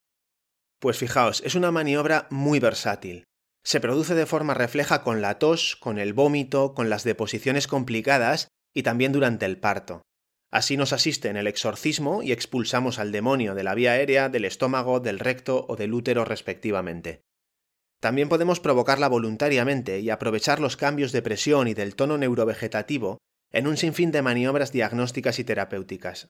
Pues 0.79 0.99
fijaos, 0.99 1.43
es 1.47 1.55
una 1.55 1.71
maniobra 1.71 2.26
muy 2.31 2.61
versátil. 2.61 3.25
Se 3.64 3.81
produce 3.81 4.14
de 4.14 4.26
forma 4.26 4.52
refleja 4.52 5.02
con 5.02 5.23
la 5.23 5.38
tos, 5.38 5.76
con 5.76 5.99
el 5.99 6.12
vómito, 6.12 6.75
con 6.75 6.90
las 6.90 7.05
deposiciones 7.05 7.67
complicadas 7.67 8.49
y 8.75 8.83
también 8.83 9.12
durante 9.12 9.47
el 9.47 9.59
parto. 9.59 10.02
Así 10.50 10.76
nos 10.76 10.93
asiste 10.93 11.29
en 11.29 11.37
el 11.37 11.47
exorcismo 11.47 12.23
y 12.23 12.33
expulsamos 12.33 12.99
al 12.99 13.12
demonio 13.12 13.55
de 13.55 13.64
la 13.64 13.75
vía 13.75 13.93
aérea, 13.93 14.29
del 14.29 14.45
estómago, 14.45 15.00
del 15.00 15.21
recto 15.21 15.64
o 15.69 15.76
del 15.76 15.95
útero 15.95 16.25
respectivamente. 16.25 17.23
También 18.00 18.30
podemos 18.30 18.61
provocarla 18.61 19.09
voluntariamente 19.09 20.00
y 20.00 20.11
aprovechar 20.11 20.59
los 20.59 20.76
cambios 20.76 21.12
de 21.12 21.23
presión 21.23 21.69
y 21.69 21.75
del 21.75 21.95
tono 21.95 22.16
neurovegetativo 22.16 23.19
en 23.52 23.66
un 23.66 23.76
sinfín 23.76 24.11
de 24.11 24.23
maniobras 24.23 24.73
diagnósticas 24.73 25.38
y 25.38 25.45
terapéuticas. 25.45 26.28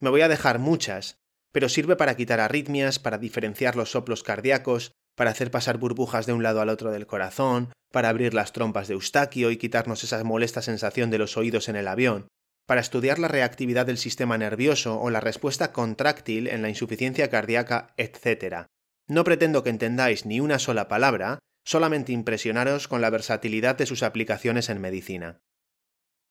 Me 0.00 0.10
voy 0.10 0.22
a 0.22 0.28
dejar 0.28 0.58
muchas, 0.58 1.16
pero 1.52 1.68
sirve 1.68 1.96
para 1.96 2.16
quitar 2.16 2.40
arritmias, 2.40 2.98
para 2.98 3.18
diferenciar 3.18 3.76
los 3.76 3.92
soplos 3.92 4.22
cardíacos, 4.22 4.92
para 5.14 5.30
hacer 5.30 5.50
pasar 5.50 5.78
burbujas 5.78 6.26
de 6.26 6.32
un 6.32 6.42
lado 6.42 6.60
al 6.60 6.70
otro 6.70 6.90
del 6.90 7.06
corazón, 7.06 7.72
para 7.92 8.08
abrir 8.08 8.34
las 8.34 8.52
trompas 8.52 8.88
de 8.88 8.94
Eustaquio 8.94 9.50
y 9.50 9.58
quitarnos 9.58 10.02
esa 10.02 10.24
molesta 10.24 10.62
sensación 10.62 11.10
de 11.10 11.18
los 11.18 11.36
oídos 11.36 11.68
en 11.68 11.76
el 11.76 11.86
avión, 11.86 12.26
para 12.66 12.80
estudiar 12.80 13.18
la 13.18 13.28
reactividad 13.28 13.86
del 13.86 13.98
sistema 13.98 14.38
nervioso 14.38 14.98
o 14.98 15.10
la 15.10 15.20
respuesta 15.20 15.72
contráctil 15.72 16.48
en 16.48 16.62
la 16.62 16.70
insuficiencia 16.70 17.28
cardíaca, 17.28 17.92
etc. 17.96 18.66
No 19.08 19.24
pretendo 19.24 19.62
que 19.62 19.70
entendáis 19.70 20.26
ni 20.26 20.40
una 20.40 20.58
sola 20.58 20.88
palabra, 20.88 21.38
solamente 21.64 22.12
impresionaros 22.12 22.88
con 22.88 23.00
la 23.00 23.10
versatilidad 23.10 23.76
de 23.76 23.86
sus 23.86 24.02
aplicaciones 24.02 24.68
en 24.68 24.80
medicina. 24.80 25.40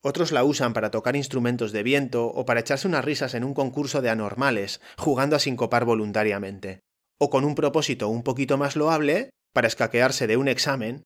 Otros 0.02 0.32
la 0.32 0.42
usan 0.42 0.72
para 0.72 0.90
tocar 0.90 1.14
instrumentos 1.14 1.70
de 1.72 1.82
viento 1.82 2.26
o 2.26 2.44
para 2.44 2.60
echarse 2.60 2.88
unas 2.88 3.04
risas 3.04 3.34
en 3.34 3.44
un 3.44 3.54
concurso 3.54 4.02
de 4.02 4.10
anormales, 4.10 4.80
jugando 4.98 5.36
a 5.36 5.38
sincopar 5.38 5.84
voluntariamente. 5.84 6.80
O 7.18 7.30
con 7.30 7.44
un 7.44 7.54
propósito 7.54 8.08
un 8.08 8.24
poquito 8.24 8.58
más 8.58 8.74
loable, 8.74 9.30
para 9.52 9.68
escaquearse 9.68 10.26
de 10.26 10.36
un 10.36 10.48
examen 10.48 11.04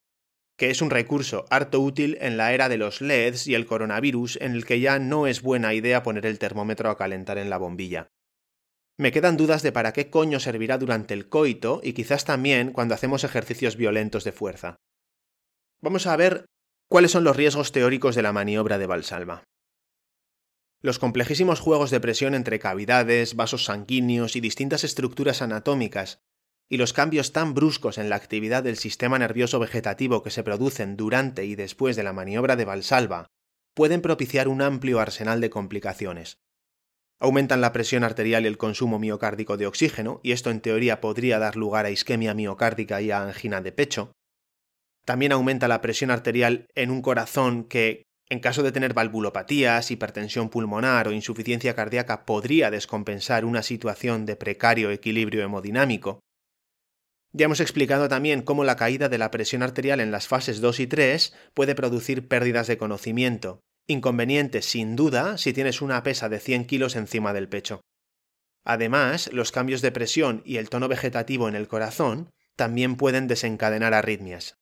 que 0.56 0.70
es 0.70 0.80
un 0.80 0.90
recurso 0.90 1.44
harto 1.50 1.80
útil 1.80 2.16
en 2.20 2.36
la 2.36 2.54
era 2.54 2.68
de 2.68 2.78
los 2.78 3.02
LEDs 3.02 3.46
y 3.46 3.54
el 3.54 3.66
coronavirus 3.66 4.38
en 4.40 4.52
el 4.52 4.64
que 4.64 4.80
ya 4.80 4.98
no 4.98 5.26
es 5.26 5.42
buena 5.42 5.74
idea 5.74 6.02
poner 6.02 6.24
el 6.24 6.38
termómetro 6.38 6.88
a 6.88 6.96
calentar 6.96 7.36
en 7.36 7.50
la 7.50 7.58
bombilla. 7.58 8.08
Me 8.98 9.12
quedan 9.12 9.36
dudas 9.36 9.62
de 9.62 9.72
para 9.72 9.92
qué 9.92 10.08
coño 10.08 10.40
servirá 10.40 10.78
durante 10.78 11.12
el 11.12 11.28
coito 11.28 11.80
y 11.82 11.92
quizás 11.92 12.24
también 12.24 12.72
cuando 12.72 12.94
hacemos 12.94 13.24
ejercicios 13.24 13.76
violentos 13.76 14.24
de 14.24 14.32
fuerza. 14.32 14.76
Vamos 15.82 16.06
a 16.06 16.16
ver 16.16 16.46
cuáles 16.88 17.10
son 17.10 17.24
los 17.24 17.36
riesgos 17.36 17.72
teóricos 17.72 18.14
de 18.14 18.22
la 18.22 18.32
maniobra 18.32 18.78
de 18.78 18.86
Valsalva. 18.86 19.44
Los 20.80 20.98
complejísimos 20.98 21.60
juegos 21.60 21.90
de 21.90 22.00
presión 22.00 22.34
entre 22.34 22.58
cavidades, 22.58 23.34
vasos 23.34 23.64
sanguíneos 23.64 24.36
y 24.36 24.40
distintas 24.40 24.84
estructuras 24.84 25.42
anatómicas 25.42 26.20
y 26.68 26.78
los 26.78 26.92
cambios 26.92 27.32
tan 27.32 27.54
bruscos 27.54 27.98
en 27.98 28.08
la 28.08 28.16
actividad 28.16 28.62
del 28.62 28.76
sistema 28.76 29.18
nervioso 29.18 29.58
vegetativo 29.58 30.22
que 30.22 30.30
se 30.30 30.42
producen 30.42 30.96
durante 30.96 31.44
y 31.44 31.54
después 31.54 31.96
de 31.96 32.02
la 32.02 32.12
maniobra 32.12 32.56
de 32.56 32.64
Valsalva 32.64 33.26
pueden 33.74 34.00
propiciar 34.00 34.48
un 34.48 34.62
amplio 34.62 35.00
arsenal 35.00 35.40
de 35.40 35.50
complicaciones. 35.50 36.38
Aumentan 37.18 37.62
la 37.62 37.72
presión 37.72 38.04
arterial 38.04 38.44
y 38.44 38.48
el 38.48 38.58
consumo 38.58 38.98
miocárdico 38.98 39.56
de 39.56 39.66
oxígeno, 39.66 40.20
y 40.22 40.32
esto 40.32 40.50
en 40.50 40.60
teoría 40.60 41.00
podría 41.00 41.38
dar 41.38 41.56
lugar 41.56 41.86
a 41.86 41.90
isquemia 41.90 42.34
miocárdica 42.34 43.00
y 43.00 43.10
a 43.10 43.22
angina 43.22 43.62
de 43.62 43.72
pecho. 43.72 44.12
También 45.06 45.32
aumenta 45.32 45.68
la 45.68 45.80
presión 45.80 46.10
arterial 46.10 46.66
en 46.74 46.90
un 46.90 47.00
corazón 47.00 47.64
que, 47.64 48.02
en 48.28 48.40
caso 48.40 48.62
de 48.62 48.72
tener 48.72 48.92
valvulopatías, 48.92 49.90
hipertensión 49.90 50.50
pulmonar 50.50 51.08
o 51.08 51.12
insuficiencia 51.12 51.74
cardíaca, 51.74 52.26
podría 52.26 52.70
descompensar 52.70 53.44
una 53.44 53.62
situación 53.62 54.26
de 54.26 54.36
precario 54.36 54.90
equilibrio 54.90 55.42
hemodinámico. 55.42 56.20
Ya 57.32 57.46
hemos 57.46 57.60
explicado 57.60 58.08
también 58.08 58.42
cómo 58.42 58.64
la 58.64 58.76
caída 58.76 59.08
de 59.08 59.18
la 59.18 59.30
presión 59.30 59.62
arterial 59.62 60.00
en 60.00 60.10
las 60.10 60.26
fases 60.26 60.60
2 60.60 60.80
y 60.80 60.86
3 60.86 61.34
puede 61.54 61.74
producir 61.74 62.28
pérdidas 62.28 62.66
de 62.66 62.78
conocimiento, 62.78 63.60
inconveniente 63.86 64.62
sin 64.62 64.96
duda 64.96 65.38
si 65.38 65.52
tienes 65.52 65.80
una 65.82 66.02
pesa 66.02 66.28
de 66.28 66.40
100 66.40 66.66
kilos 66.66 66.96
encima 66.96 67.32
del 67.32 67.48
pecho. 67.48 67.80
Además, 68.64 69.30
los 69.32 69.52
cambios 69.52 69.82
de 69.82 69.92
presión 69.92 70.42
y 70.44 70.56
el 70.56 70.68
tono 70.68 70.88
vegetativo 70.88 71.48
en 71.48 71.54
el 71.54 71.68
corazón 71.68 72.30
también 72.56 72.96
pueden 72.96 73.28
desencadenar 73.28 73.94
arritmias. 73.94 74.56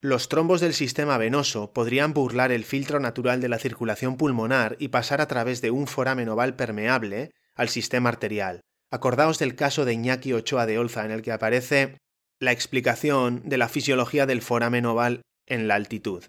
Los 0.00 0.28
trombos 0.28 0.60
del 0.60 0.74
sistema 0.74 1.16
venoso 1.16 1.72
podrían 1.72 2.12
burlar 2.12 2.52
el 2.52 2.64
filtro 2.64 3.00
natural 3.00 3.40
de 3.40 3.48
la 3.48 3.58
circulación 3.58 4.16
pulmonar 4.16 4.76
y 4.78 4.88
pasar 4.88 5.20
a 5.20 5.28
través 5.28 5.62
de 5.62 5.70
un 5.70 5.86
foramen 5.86 6.28
oval 6.28 6.54
permeable 6.56 7.30
al 7.54 7.68
sistema 7.68 8.10
arterial, 8.10 8.62
Acordaos 8.90 9.40
del 9.40 9.56
caso 9.56 9.84
de 9.84 9.94
Iñaki 9.94 10.32
Ochoa 10.32 10.64
de 10.64 10.78
Olza, 10.78 11.04
en 11.04 11.10
el 11.10 11.22
que 11.22 11.32
aparece 11.32 11.98
la 12.38 12.52
explicación 12.52 13.42
de 13.44 13.58
la 13.58 13.68
fisiología 13.68 14.26
del 14.26 14.42
foramen 14.42 14.86
oval 14.86 15.22
en 15.46 15.66
la 15.66 15.74
altitud. 15.74 16.24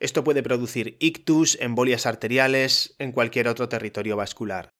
Esto 0.00 0.22
puede 0.22 0.42
producir 0.42 0.96
ictus, 1.00 1.58
embolias 1.60 2.06
arteriales 2.06 2.94
en 2.98 3.12
cualquier 3.12 3.48
otro 3.48 3.68
territorio 3.68 4.16
vascular. 4.16 4.70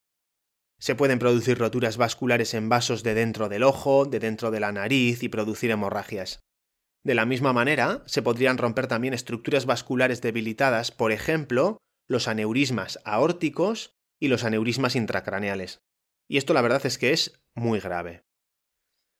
Se 0.78 0.94
pueden 0.94 1.18
producir 1.18 1.58
roturas 1.58 1.96
vasculares 1.96 2.54
en 2.54 2.68
vasos 2.68 3.02
de 3.02 3.14
dentro 3.14 3.48
del 3.48 3.64
ojo, 3.64 4.04
de 4.06 4.20
dentro 4.20 4.52
de 4.52 4.60
la 4.60 4.70
nariz 4.70 5.24
y 5.24 5.28
producir 5.28 5.72
hemorragias. 5.72 6.40
De 7.04 7.16
la 7.16 7.26
misma 7.26 7.52
manera, 7.52 8.02
se 8.06 8.22
podrían 8.22 8.58
romper 8.58 8.86
también 8.86 9.14
estructuras 9.14 9.66
vasculares 9.66 10.20
debilitadas, 10.20 10.92
por 10.92 11.10
ejemplo, 11.10 11.78
los 12.06 12.28
aneurismas 12.28 13.00
aórticos 13.04 13.96
y 14.20 14.28
los 14.28 14.44
aneurismas 14.44 14.94
intracraneales. 14.94 15.80
Y 16.28 16.36
esto 16.36 16.54
la 16.54 16.62
verdad 16.62 16.84
es 16.86 16.98
que 16.98 17.12
es 17.12 17.40
muy 17.54 17.80
grave. 17.80 18.22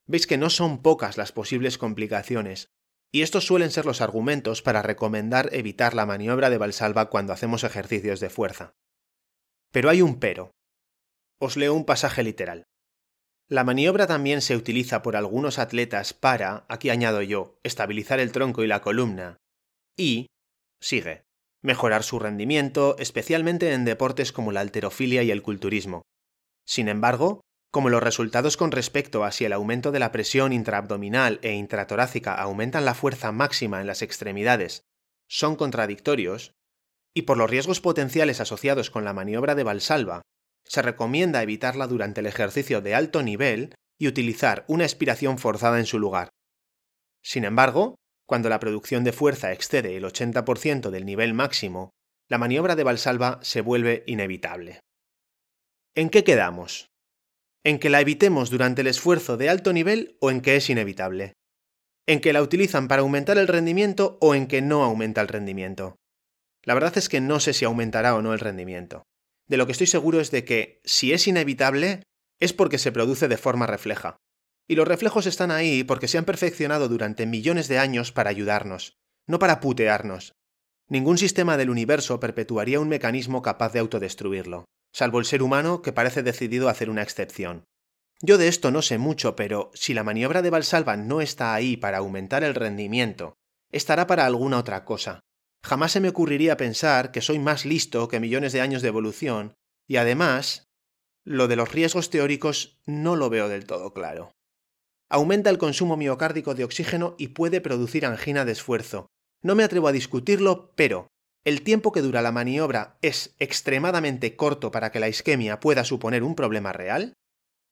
Veis 0.06 0.26
que 0.26 0.38
no 0.38 0.50
son 0.50 0.80
pocas 0.80 1.16
las 1.16 1.32
posibles 1.32 1.76
complicaciones, 1.76 2.70
y 3.12 3.22
estos 3.22 3.46
suelen 3.46 3.70
ser 3.70 3.86
los 3.86 4.00
argumentos 4.00 4.62
para 4.62 4.82
recomendar 4.82 5.48
evitar 5.52 5.94
la 5.94 6.06
maniobra 6.06 6.50
de 6.50 6.58
Valsalva 6.58 7.08
cuando 7.08 7.32
hacemos 7.32 7.64
ejercicios 7.64 8.20
de 8.20 8.30
fuerza. 8.30 8.74
Pero 9.72 9.90
hay 9.90 10.02
un 10.02 10.18
pero. 10.18 10.50
Os 11.40 11.56
leo 11.56 11.74
un 11.74 11.84
pasaje 11.84 12.22
literal. 12.22 12.64
La 13.48 13.64
maniobra 13.64 14.06
también 14.06 14.42
se 14.42 14.56
utiliza 14.56 15.02
por 15.02 15.16
algunos 15.16 15.58
atletas 15.58 16.12
para, 16.12 16.66
aquí 16.68 16.90
añado 16.90 17.22
yo, 17.22 17.58
estabilizar 17.62 18.20
el 18.20 18.32
tronco 18.32 18.62
y 18.62 18.66
la 18.66 18.82
columna, 18.82 19.38
y, 19.96 20.26
sigue, 20.80 21.22
mejorar 21.62 22.02
su 22.02 22.18
rendimiento, 22.18 22.96
especialmente 22.98 23.72
en 23.72 23.86
deportes 23.86 24.32
como 24.32 24.52
la 24.52 24.60
alterofilia 24.60 25.22
y 25.22 25.30
el 25.30 25.42
culturismo, 25.42 26.02
sin 26.68 26.88
embargo, 26.88 27.40
como 27.70 27.90
los 27.90 28.02
resultados 28.02 28.56
con 28.56 28.72
respecto 28.72 29.24
a 29.24 29.32
si 29.32 29.44
el 29.44 29.52
aumento 29.52 29.92
de 29.92 29.98
la 29.98 30.12
presión 30.12 30.52
intraabdominal 30.52 31.38
e 31.42 31.52
intratorácica 31.52 32.34
aumentan 32.34 32.84
la 32.84 32.94
fuerza 32.94 33.32
máxima 33.32 33.80
en 33.80 33.86
las 33.86 34.02
extremidades 34.02 34.84
son 35.28 35.56
contradictorios, 35.56 36.54
y 37.14 37.22
por 37.22 37.36
los 37.36 37.50
riesgos 37.50 37.80
potenciales 37.80 38.40
asociados 38.40 38.90
con 38.90 39.04
la 39.04 39.12
maniobra 39.12 39.54
de 39.54 39.62
Valsalva, 39.62 40.22
se 40.64 40.82
recomienda 40.82 41.42
evitarla 41.42 41.86
durante 41.86 42.20
el 42.20 42.26
ejercicio 42.26 42.80
de 42.80 42.94
alto 42.94 43.22
nivel 43.22 43.74
y 43.98 44.08
utilizar 44.08 44.64
una 44.68 44.84
expiración 44.84 45.38
forzada 45.38 45.78
en 45.78 45.86
su 45.86 45.98
lugar. 45.98 46.30
Sin 47.22 47.44
embargo, 47.44 47.96
cuando 48.26 48.48
la 48.48 48.60
producción 48.60 49.04
de 49.04 49.12
fuerza 49.12 49.52
excede 49.52 49.96
el 49.96 50.04
80% 50.04 50.90
del 50.90 51.04
nivel 51.04 51.34
máximo, 51.34 51.90
la 52.28 52.38
maniobra 52.38 52.76
de 52.76 52.84
Valsalva 52.84 53.38
se 53.42 53.62
vuelve 53.62 54.04
inevitable. 54.06 54.80
¿En 55.94 56.10
qué 56.10 56.24
quedamos? 56.24 56.88
¿En 57.64 57.80
que 57.80 57.90
la 57.90 58.00
evitemos 58.00 58.50
durante 58.50 58.82
el 58.82 58.86
esfuerzo 58.86 59.36
de 59.36 59.48
alto 59.48 59.72
nivel 59.72 60.16
o 60.20 60.30
en 60.30 60.40
que 60.40 60.56
es 60.56 60.70
inevitable? 60.70 61.32
¿En 62.06 62.20
que 62.20 62.32
la 62.32 62.40
utilizan 62.40 62.86
para 62.86 63.02
aumentar 63.02 63.36
el 63.36 63.48
rendimiento 63.48 64.16
o 64.20 64.34
en 64.34 64.46
que 64.46 64.62
no 64.62 64.84
aumenta 64.84 65.20
el 65.20 65.28
rendimiento? 65.28 65.96
La 66.62 66.74
verdad 66.74 66.96
es 66.96 67.08
que 67.08 67.20
no 67.20 67.40
sé 67.40 67.52
si 67.52 67.64
aumentará 67.64 68.14
o 68.14 68.22
no 68.22 68.32
el 68.32 68.38
rendimiento. 68.38 69.02
De 69.48 69.56
lo 69.56 69.66
que 69.66 69.72
estoy 69.72 69.88
seguro 69.88 70.20
es 70.20 70.30
de 70.30 70.44
que, 70.44 70.80
si 70.84 71.12
es 71.12 71.26
inevitable, 71.26 72.02
es 72.38 72.52
porque 72.52 72.78
se 72.78 72.92
produce 72.92 73.26
de 73.26 73.36
forma 73.36 73.66
refleja. 73.66 74.16
Y 74.68 74.76
los 74.76 74.86
reflejos 74.86 75.26
están 75.26 75.50
ahí 75.50 75.82
porque 75.82 76.08
se 76.08 76.18
han 76.18 76.24
perfeccionado 76.24 76.88
durante 76.88 77.26
millones 77.26 77.66
de 77.66 77.78
años 77.78 78.12
para 78.12 78.30
ayudarnos, 78.30 78.98
no 79.26 79.38
para 79.38 79.60
putearnos. 79.60 80.32
Ningún 80.88 81.18
sistema 81.18 81.56
del 81.56 81.70
universo 81.70 82.20
perpetuaría 82.20 82.80
un 82.80 82.88
mecanismo 82.88 83.42
capaz 83.42 83.72
de 83.72 83.80
autodestruirlo 83.80 84.66
salvo 84.92 85.18
el 85.18 85.24
ser 85.24 85.42
humano 85.42 85.82
que 85.82 85.92
parece 85.92 86.22
decidido 86.22 86.68
a 86.68 86.72
hacer 86.72 86.90
una 86.90 87.02
excepción. 87.02 87.64
Yo 88.20 88.36
de 88.36 88.48
esto 88.48 88.70
no 88.70 88.82
sé 88.82 88.98
mucho, 88.98 89.36
pero 89.36 89.70
si 89.74 89.94
la 89.94 90.02
maniobra 90.02 90.42
de 90.42 90.50
Valsalva 90.50 90.96
no 90.96 91.20
está 91.20 91.54
ahí 91.54 91.76
para 91.76 91.98
aumentar 91.98 92.42
el 92.42 92.54
rendimiento, 92.54 93.34
estará 93.70 94.06
para 94.06 94.26
alguna 94.26 94.58
otra 94.58 94.84
cosa. 94.84 95.20
Jamás 95.64 95.92
se 95.92 96.00
me 96.00 96.08
ocurriría 96.08 96.56
pensar 96.56 97.12
que 97.12 97.20
soy 97.20 97.38
más 97.38 97.64
listo 97.64 98.08
que 98.08 98.20
millones 98.20 98.52
de 98.52 98.60
años 98.60 98.82
de 98.82 98.88
evolución, 98.88 99.54
y 99.86 99.96
además, 99.96 100.68
lo 101.24 101.46
de 101.46 101.56
los 101.56 101.72
riesgos 101.72 102.10
teóricos 102.10 102.80
no 102.86 103.16
lo 103.16 103.30
veo 103.30 103.48
del 103.48 103.66
todo 103.66 103.92
claro. 103.92 104.32
Aumenta 105.08 105.50
el 105.50 105.58
consumo 105.58 105.96
miocárdico 105.96 106.54
de 106.54 106.64
oxígeno 106.64 107.14
y 107.18 107.28
puede 107.28 107.60
producir 107.60 108.04
angina 108.04 108.44
de 108.44 108.52
esfuerzo. 108.52 109.06
No 109.42 109.54
me 109.54 109.64
atrevo 109.64 109.88
a 109.88 109.92
discutirlo, 109.92 110.72
pero 110.74 111.08
el 111.44 111.62
tiempo 111.62 111.92
que 111.92 112.02
dura 112.02 112.22
la 112.22 112.32
maniobra 112.32 112.98
es 113.02 113.34
extremadamente 113.38 114.36
corto 114.36 114.70
para 114.70 114.90
que 114.92 115.00
la 115.00 115.08
isquemia 115.08 115.60
pueda 115.60 115.84
suponer 115.84 116.22
un 116.22 116.34
problema 116.34 116.72
real, 116.72 117.14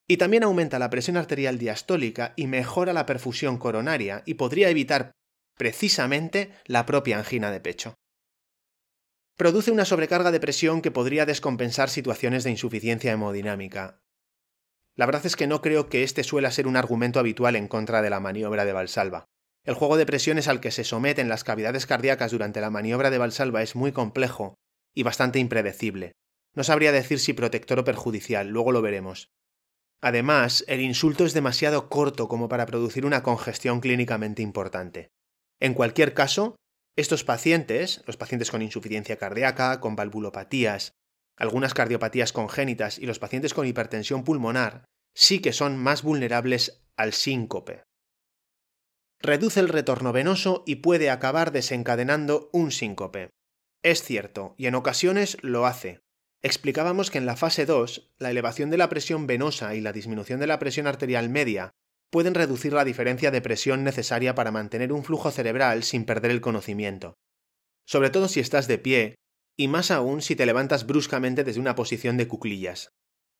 y 0.08 0.18
también 0.18 0.44
aumenta 0.44 0.78
la 0.78 0.90
presión 0.90 1.16
arterial 1.16 1.58
diastólica 1.58 2.32
y 2.37 2.46
mejora 2.46 2.92
la 2.92 3.06
perfusión 3.06 3.58
coronaria 3.58 4.23
y 4.25 4.35
podría 4.35 4.70
evitar 4.70 5.12
precisamente 5.56 6.52
la 6.66 6.87
propia 6.87 7.18
angina 7.18 7.50
de 7.50 7.61
pecho. 7.61 7.94
Produce 9.37 9.70
una 9.70 9.85
sobrecarga 9.85 10.30
de 10.30 10.40
presión 10.40 10.80
que 10.80 10.90
podría 10.90 11.26
descompensar 11.26 11.90
situaciones 11.90 12.44
de 12.44 12.50
insuficiencia 12.50 13.12
hemodinámica. 13.12 14.00
La 14.94 15.04
verdad 15.04 15.26
es 15.26 15.37
que 15.37 15.46
no 15.46 15.61
creo 15.61 15.88
que 15.88 16.04
este 16.04 16.25
suela 16.25 16.50
ser 16.50 16.66
un 16.66 16.76
argumento 16.76 17.20
habitual 17.20 17.56
en 17.56 17.68
contra 17.68 18.00
de 18.00 18.08
la 18.08 18.20
maniobra 18.20 18.64
de 18.64 18.73
Valsalva. 18.73 19.26
El 19.66 19.75
juego 19.75 19.96
de 19.96 20.06
presiones 20.06 20.46
al 20.46 20.61
que 20.61 20.70
se 20.70 20.85
someten 20.85 21.28
las 21.28 21.42
cavidades 21.42 21.87
cardíacas 21.87 22.30
durante 22.30 22.61
la 22.61 22.70
maniobra 22.70 23.11
de 23.11 23.18
Valsalva 23.18 23.64
es 23.64 23.75
muy 23.75 23.90
complejo 23.90 24.54
y 24.94 25.02
bastante 25.02 25.40
impredecible. 25.40 26.12
No 26.54 26.62
sabría 26.62 26.92
decir 26.92 27.18
si 27.18 27.32
protector 27.32 27.80
o 27.80 27.85
perjudicial, 27.85 28.46
luego 28.46 28.70
lo 28.70 28.80
veremos. 28.80 29.28
Además, 30.00 30.64
el 30.68 30.80
insulto 30.80 31.26
es 31.26 31.35
demasiado 31.35 31.88
corto 31.88 32.28
como 32.28 32.49
para 32.49 32.64
producir 32.64 33.04
una 33.04 33.25
congestión 33.25 33.80
clínicamente 33.80 34.40
importante. 34.40 35.08
En 35.58 35.75
cualquier 35.75 36.14
caso, 36.14 36.54
estos 36.94 37.25
pacientes, 37.25 38.04
los 38.06 38.16
pacientes 38.16 38.52
con 38.52 38.62
insuficiencia 38.62 39.16
cardíaca, 39.16 39.80
con 39.80 39.96
valvulopatías, 39.96 40.92
algunas 41.37 41.75
cardiopatías 41.75 42.32
congénitas 42.32 43.00
y 43.00 43.06
los 43.06 43.18
pacientes 43.18 43.52
con 43.52 43.66
hipertensión 43.66 44.23
pulmonar, 44.23 44.85
sí 45.12 45.40
que 45.40 45.52
son 45.52 45.76
más 45.76 46.02
vulnerables 46.02 46.85
al 46.96 47.12
síncope 47.12 47.86
reduce 49.20 49.61
el 49.61 49.68
retorno 49.68 50.12
venoso 50.12 50.62
y 50.66 50.76
puede 50.76 51.11
acabar 51.11 51.52
desencadenando 51.52 52.50
un 52.52 52.70
síncope. 52.70 53.30
Es 53.82 54.02
cierto, 54.02 54.54
y 54.56 54.66
en 54.66 54.75
ocasiones 54.75 55.38
lo 55.42 55.66
hace. 55.66 56.00
Explicábamos 56.42 57.11
que 57.11 57.18
en 57.18 57.26
la 57.26 57.37
fase 57.37 57.66
2, 57.66 58.14
la 58.18 58.30
elevación 58.30 58.70
de 58.70 58.76
la 58.76 58.88
presión 58.88 59.26
venosa 59.26 59.75
y 59.75 59.80
la 59.80 59.92
disminución 59.92 60.38
de 60.40 60.46
la 60.46 60.58
presión 60.58 60.87
arterial 60.87 61.28
media 61.28 61.73
pueden 62.11 62.35
reducir 62.35 62.73
la 62.73 62.85
diferencia 62.85 63.30
de 63.30 63.40
presión 63.40 63.85
necesaria 63.85 64.35
para 64.35 64.52
mantener 64.52 64.92
un 64.92 65.04
flujo 65.04 65.30
cerebral 65.30 65.82
sin 65.82 66.04
perder 66.04 66.30
el 66.30 66.40
conocimiento. 66.40 67.14
Sobre 67.87 68.11
todo 68.11 68.28
si 68.28 68.40
estás 68.40 68.68
de 68.68 68.78
pie, 68.78 69.16
y 69.56 69.68
más 69.68 69.90
aún 69.90 70.20
si 70.23 70.37
te 70.37 70.46
levantas 70.46 70.87
bruscamente 70.87 71.44
desde 71.44 71.61
una 71.61 71.75
posición 71.75 72.16
de 72.16 72.28
cuclillas. 72.28 72.90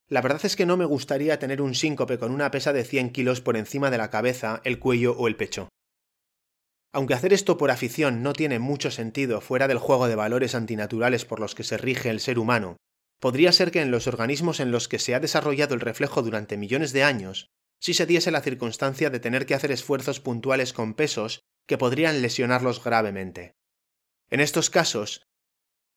La 0.09 0.21
verdad 0.21 0.45
es 0.45 0.55
que 0.55 0.67
no 0.67 0.77
me 0.77 0.85
gustaría 0.85 1.39
tener 1.39 1.61
un 1.61 1.75
síncope 1.75 2.19
con 2.19 2.31
una 2.31 2.51
pesa 2.51 2.73
de 2.73 2.85
100 2.85 3.11
kilos 3.11 3.41
por 3.41 3.57
encima 3.57 3.91
de 3.91 3.99
la 3.99 4.11
cabeza, 4.11 4.61
el 4.65 4.79
cuello 4.79 5.17
o 5.17 5.27
el 5.27 5.37
pecho. 5.37 5.69
Aunque 6.93 7.15
hacer 7.15 7.33
esto 7.33 7.59
por 7.59 7.71
afición 7.71 8.23
no 8.23 8.33
tiene 8.33 8.59
mucho 8.59 8.91
sentido 8.91 9.41
fuera 9.41 9.67
del 9.67 9.79
juego 9.79 10.07
de 10.07 10.15
valores 10.15 10.55
antinaturales 10.55 11.25
por 11.25 11.41
los 11.41 11.55
que 11.55 11.65
se 11.65 11.77
rige 11.77 12.09
el 12.09 12.21
ser 12.21 12.39
humano, 12.39 12.77
podría 13.21 13.51
ser 13.51 13.71
que 13.71 13.81
en 13.81 13.91
los 13.91 14.07
organismos 14.07 14.61
en 14.61 14.71
los 14.71 14.89
que 14.89 14.99
se 14.99 15.15
ha 15.15 15.21
desarrollado 15.21 15.75
el 15.75 15.81
reflejo 15.81 16.23
durante 16.23 16.57
millones 16.57 16.93
de 16.93 17.03
años, 17.03 17.49
si 17.81 17.93
se 17.93 18.07
diese 18.07 18.31
la 18.31 18.41
circunstancia 18.41 19.11
de 19.11 19.21
tener 19.21 19.45
que 19.45 19.55
hacer 19.55 19.73
esfuerzos 19.73 20.21
puntuales 20.21 20.73
con 20.73 20.95
pesos 20.95 21.41
que 21.67 21.79
podrían 21.79 22.23
lesionarlos 22.23 22.83
gravemente. 22.83 23.57
En 24.31 24.41
estos 24.41 24.71
casos, 24.71 25.27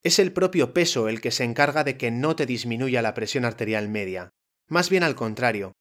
es 0.03 0.19
el 0.19 0.31
propio 0.31 0.73
peso 0.73 1.09
el 1.09 1.19
que 1.19 1.31
se 1.31 1.43
encarga 1.43 1.83
de 1.83 1.97
que 1.97 2.09
no 2.09 2.35
te 2.35 2.45
disminuya 2.45 3.01
la 3.01 3.13
presión 3.13 3.43
arterial 3.43 3.89
media. 3.89 4.29
Más 4.67 4.89
bien 4.89 5.03
al 5.03 5.15
contrario. 5.15 5.73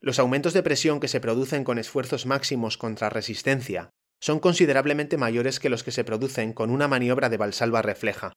Los 0.00 0.18
aumentos 0.18 0.52
de 0.52 0.62
presión 0.62 1.00
que 1.00 1.08
se 1.08 1.20
producen 1.20 1.64
con 1.64 1.78
esfuerzos 1.78 2.26
máximos 2.26 2.78
contra 2.78 3.10
resistencia 3.10 3.90
son 4.20 4.38
considerablemente 4.38 5.16
mayores 5.16 5.58
que 5.58 5.68
los 5.68 5.82
que 5.82 5.90
se 5.90 6.04
producen 6.04 6.52
con 6.52 6.70
una 6.70 6.88
maniobra 6.88 7.28
de 7.28 7.36
valsalva 7.36 7.82
refleja. 7.82 8.32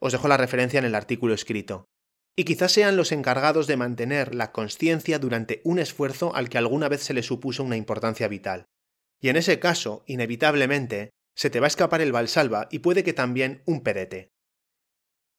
Os 0.00 0.12
dejo 0.12 0.28
la 0.28 0.36
referencia 0.36 0.78
en 0.78 0.84
el 0.84 0.94
artículo 0.94 1.34
escrito. 1.34 1.86
Y 2.36 2.44
quizás 2.44 2.72
sean 2.72 2.96
los 2.96 3.12
encargados 3.12 3.66
de 3.66 3.76
mantener 3.76 4.34
la 4.34 4.52
conciencia 4.52 5.18
durante 5.18 5.60
un 5.64 5.78
esfuerzo 5.78 6.34
al 6.34 6.48
que 6.48 6.58
alguna 6.58 6.88
vez 6.88 7.02
se 7.02 7.14
le 7.14 7.22
supuso 7.22 7.62
una 7.62 7.76
importancia 7.76 8.28
vital. 8.28 8.66
Y 9.20 9.28
en 9.28 9.36
ese 9.36 9.60
caso, 9.60 10.02
inevitablemente, 10.06 11.10
se 11.34 11.48
te 11.48 11.60
va 11.60 11.66
a 11.66 11.68
escapar 11.68 12.00
el 12.00 12.12
valsalva 12.12 12.68
y 12.70 12.80
puede 12.80 13.04
que 13.04 13.12
también 13.12 13.62
un 13.66 13.82
perete. 13.82 14.33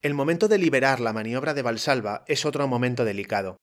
El 0.06 0.14
momento 0.14 0.48
de 0.48 0.60
liberar 0.60 1.00
la 1.00 1.14
maniobra 1.14 1.56
de 1.56 1.64
Valsalva 1.64 2.26
es 2.28 2.46
otro 2.46 2.68
momento 2.68 3.06
delicado. 3.06 3.58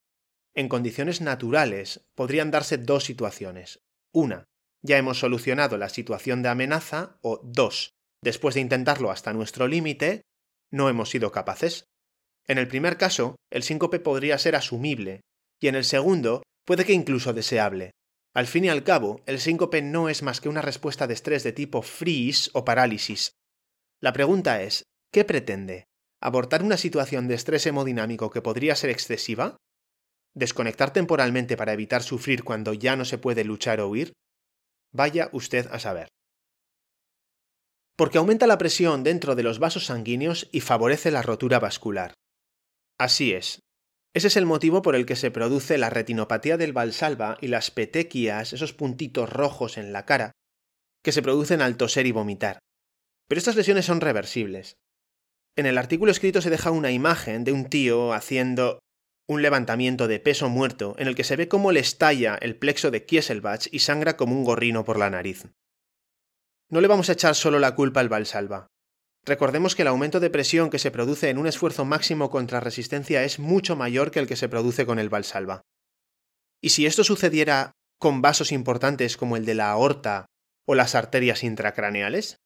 En 0.56 0.68
condiciones 0.68 1.20
naturales 1.20 2.04
podrían 2.16 2.50
darse 2.50 2.78
dos 2.78 3.04
situaciones. 3.04 3.78
Una, 4.12 4.46
ya 4.82 4.98
hemos 4.98 5.20
solucionado 5.20 5.78
la 5.78 5.88
situación 5.88 6.42
de 6.42 6.48
amenaza, 6.48 7.16
o 7.22 7.40
dos, 7.44 7.92
después 8.24 8.56
de 8.56 8.60
intentarlo 8.60 9.12
hasta 9.12 9.32
nuestro 9.32 9.68
límite, 9.68 10.22
no 10.72 10.88
hemos 10.88 11.10
sido 11.10 11.30
capaces. 11.30 11.84
En 12.48 12.58
el 12.58 12.66
primer 12.66 12.96
caso, 12.96 13.36
el 13.48 13.62
síncope 13.62 14.00
podría 14.00 14.36
ser 14.36 14.56
asumible, 14.56 15.20
y 15.60 15.68
en 15.68 15.76
el 15.76 15.84
segundo, 15.84 16.42
puede 16.66 16.84
que 16.84 16.92
incluso 16.92 17.32
deseable. 17.32 17.92
Al 18.34 18.48
fin 18.48 18.64
y 18.64 18.68
al 18.68 18.82
cabo, 18.82 19.22
el 19.26 19.38
síncope 19.38 19.80
no 19.80 20.08
es 20.08 20.24
más 20.24 20.40
que 20.40 20.48
una 20.48 20.60
respuesta 20.60 21.06
de 21.06 21.14
estrés 21.14 21.44
de 21.44 21.52
tipo 21.52 21.82
freeze 21.82 22.50
o 22.52 22.64
parálisis. 22.64 23.30
La 24.00 24.12
pregunta 24.12 24.60
es, 24.60 24.82
¿qué 25.12 25.24
pretende? 25.24 25.84
¿Abortar 26.24 26.62
una 26.62 26.76
situación 26.76 27.26
de 27.26 27.34
estrés 27.34 27.66
hemodinámico 27.66 28.30
que 28.30 28.40
podría 28.40 28.76
ser 28.76 28.90
excesiva? 28.90 29.56
¿Desconectar 30.34 30.92
temporalmente 30.92 31.56
para 31.56 31.72
evitar 31.72 32.04
sufrir 32.04 32.44
cuando 32.44 32.74
ya 32.74 32.94
no 32.94 33.04
se 33.04 33.18
puede 33.18 33.42
luchar 33.42 33.80
o 33.80 33.88
huir? 33.88 34.12
Vaya 34.92 35.30
usted 35.32 35.66
a 35.72 35.80
saber. 35.80 36.06
Porque 37.96 38.18
aumenta 38.18 38.46
la 38.46 38.56
presión 38.56 39.02
dentro 39.02 39.34
de 39.34 39.42
los 39.42 39.58
vasos 39.58 39.86
sanguíneos 39.86 40.48
y 40.52 40.60
favorece 40.60 41.10
la 41.10 41.22
rotura 41.22 41.58
vascular. 41.58 42.14
Así 43.00 43.32
es. 43.32 43.58
Ese 44.14 44.28
es 44.28 44.36
el 44.36 44.46
motivo 44.46 44.80
por 44.80 44.94
el 44.94 45.06
que 45.06 45.16
se 45.16 45.32
produce 45.32 45.76
la 45.76 45.90
retinopatía 45.90 46.56
del 46.56 46.72
valsalva 46.72 47.36
y 47.40 47.48
las 47.48 47.72
petequias, 47.72 48.52
esos 48.52 48.72
puntitos 48.72 49.28
rojos 49.28 49.76
en 49.76 49.92
la 49.92 50.06
cara, 50.06 50.30
que 51.02 51.10
se 51.10 51.22
producen 51.22 51.62
al 51.62 51.76
toser 51.76 52.06
y 52.06 52.12
vomitar. 52.12 52.60
Pero 53.26 53.40
estas 53.40 53.56
lesiones 53.56 53.86
son 53.86 54.00
reversibles. 54.00 54.76
En 55.56 55.66
el 55.66 55.76
artículo 55.76 56.10
escrito 56.10 56.40
se 56.40 56.50
deja 56.50 56.70
una 56.70 56.90
imagen 56.90 57.44
de 57.44 57.52
un 57.52 57.66
tío 57.66 58.12
haciendo 58.14 58.78
un 59.28 59.42
levantamiento 59.42 60.08
de 60.08 60.18
peso 60.18 60.48
muerto 60.48 60.94
en 60.98 61.08
el 61.08 61.14
que 61.14 61.24
se 61.24 61.36
ve 61.36 61.48
cómo 61.48 61.72
le 61.72 61.80
estalla 61.80 62.36
el 62.36 62.56
plexo 62.56 62.90
de 62.90 63.04
Kieselbach 63.04 63.68
y 63.70 63.80
sangra 63.80 64.16
como 64.16 64.34
un 64.34 64.44
gorrino 64.44 64.84
por 64.84 64.98
la 64.98 65.10
nariz. 65.10 65.46
No 66.70 66.80
le 66.80 66.88
vamos 66.88 67.08
a 67.08 67.12
echar 67.12 67.34
solo 67.34 67.58
la 67.58 67.74
culpa 67.74 68.00
al 68.00 68.08
Valsalva. 68.08 68.66
Recordemos 69.24 69.76
que 69.76 69.82
el 69.82 69.88
aumento 69.88 70.20
de 70.20 70.30
presión 70.30 70.70
que 70.70 70.78
se 70.78 70.90
produce 70.90 71.28
en 71.28 71.38
un 71.38 71.46
esfuerzo 71.46 71.84
máximo 71.84 72.30
contra 72.30 72.60
resistencia 72.60 73.22
es 73.22 73.38
mucho 73.38 73.76
mayor 73.76 74.10
que 74.10 74.20
el 74.20 74.26
que 74.26 74.36
se 74.36 74.48
produce 74.48 74.86
con 74.86 74.98
el 74.98 75.10
Valsalva. 75.10 75.62
Y 76.60 76.70
si 76.70 76.86
esto 76.86 77.04
sucediera 77.04 77.72
con 77.98 78.22
vasos 78.22 78.52
importantes 78.52 79.16
como 79.16 79.36
el 79.36 79.44
de 79.44 79.54
la 79.54 79.70
aorta 79.70 80.26
o 80.66 80.74
las 80.74 80.94
arterias 80.94 81.44
intracraneales, 81.44 82.38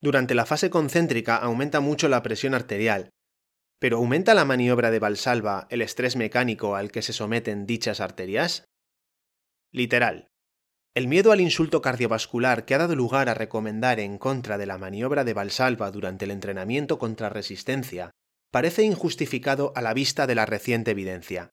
durante 0.00 0.34
la 0.34 0.46
fase 0.46 0.70
concéntrica 0.70 1.36
aumenta 1.36 1.80
mucho 1.80 2.08
la 2.08 2.22
presión 2.22 2.54
arterial, 2.54 3.10
pero 3.78 3.98
¿aumenta 3.98 4.34
la 4.34 4.44
maniobra 4.44 4.90
de 4.90 4.98
Valsalva 4.98 5.66
el 5.70 5.82
estrés 5.82 6.16
mecánico 6.16 6.74
al 6.74 6.90
que 6.90 7.02
se 7.02 7.12
someten 7.12 7.66
dichas 7.66 8.00
arterias? 8.00 8.64
Literal. 9.72 10.28
El 10.94 11.06
miedo 11.06 11.30
al 11.30 11.40
insulto 11.40 11.80
cardiovascular 11.80 12.64
que 12.64 12.74
ha 12.74 12.78
dado 12.78 12.96
lugar 12.96 13.28
a 13.28 13.34
recomendar 13.34 14.00
en 14.00 14.18
contra 14.18 14.58
de 14.58 14.66
la 14.66 14.78
maniobra 14.78 15.22
de 15.22 15.34
Valsalva 15.34 15.90
durante 15.90 16.24
el 16.24 16.32
entrenamiento 16.32 16.98
contra 16.98 17.28
resistencia 17.28 18.10
parece 18.50 18.82
injustificado 18.82 19.72
a 19.76 19.82
la 19.82 19.94
vista 19.94 20.26
de 20.26 20.34
la 20.34 20.46
reciente 20.46 20.90
evidencia. 20.92 21.50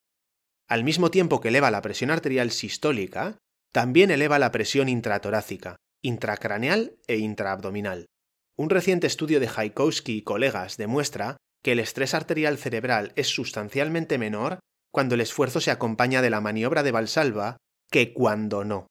Al 0.67 0.83
mismo 0.83 1.11
tiempo 1.11 1.41
que 1.41 1.49
eleva 1.49 1.69
la 1.69 1.81
presión 1.81 2.09
arterial 2.09 2.49
sistólica, 2.49 3.37
también 3.71 4.09
eleva 4.09 4.39
la 4.39 4.51
presión 4.51 4.89
intratorácica, 4.89 5.75
intracraneal 6.01 6.97
e 7.07 7.17
intraabdominal. 7.17 8.07
Un 8.57 8.69
reciente 8.69 9.07
estudio 9.07 9.39
de 9.39 9.49
Haikowski 9.53 10.17
y 10.17 10.21
colegas 10.21 10.77
demuestra 10.77 11.35
que 11.61 11.73
el 11.73 11.79
estrés 11.79 12.13
arterial 12.13 12.57
cerebral 12.57 13.11
es 13.15 13.27
sustancialmente 13.27 14.17
menor 14.17 14.59
cuando 14.93 15.15
el 15.15 15.21
esfuerzo 15.21 15.59
se 15.59 15.71
acompaña 15.71 16.21
de 16.21 16.29
la 16.29 16.39
maniobra 16.39 16.81
de 16.81 16.91
Valsalva 16.91 17.57
que 17.91 18.13
cuando 18.13 18.63
no. 18.63 18.87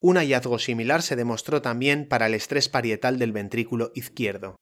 Un 0.00 0.16
hallazgo 0.16 0.58
similar 0.58 1.02
se 1.02 1.16
demostró 1.16 1.60
también 1.60 2.08
para 2.08 2.26
el 2.26 2.34
estrés 2.34 2.68
parietal 2.70 3.18
del 3.18 3.32
ventrículo 3.32 3.92
izquierdo. 3.94 4.56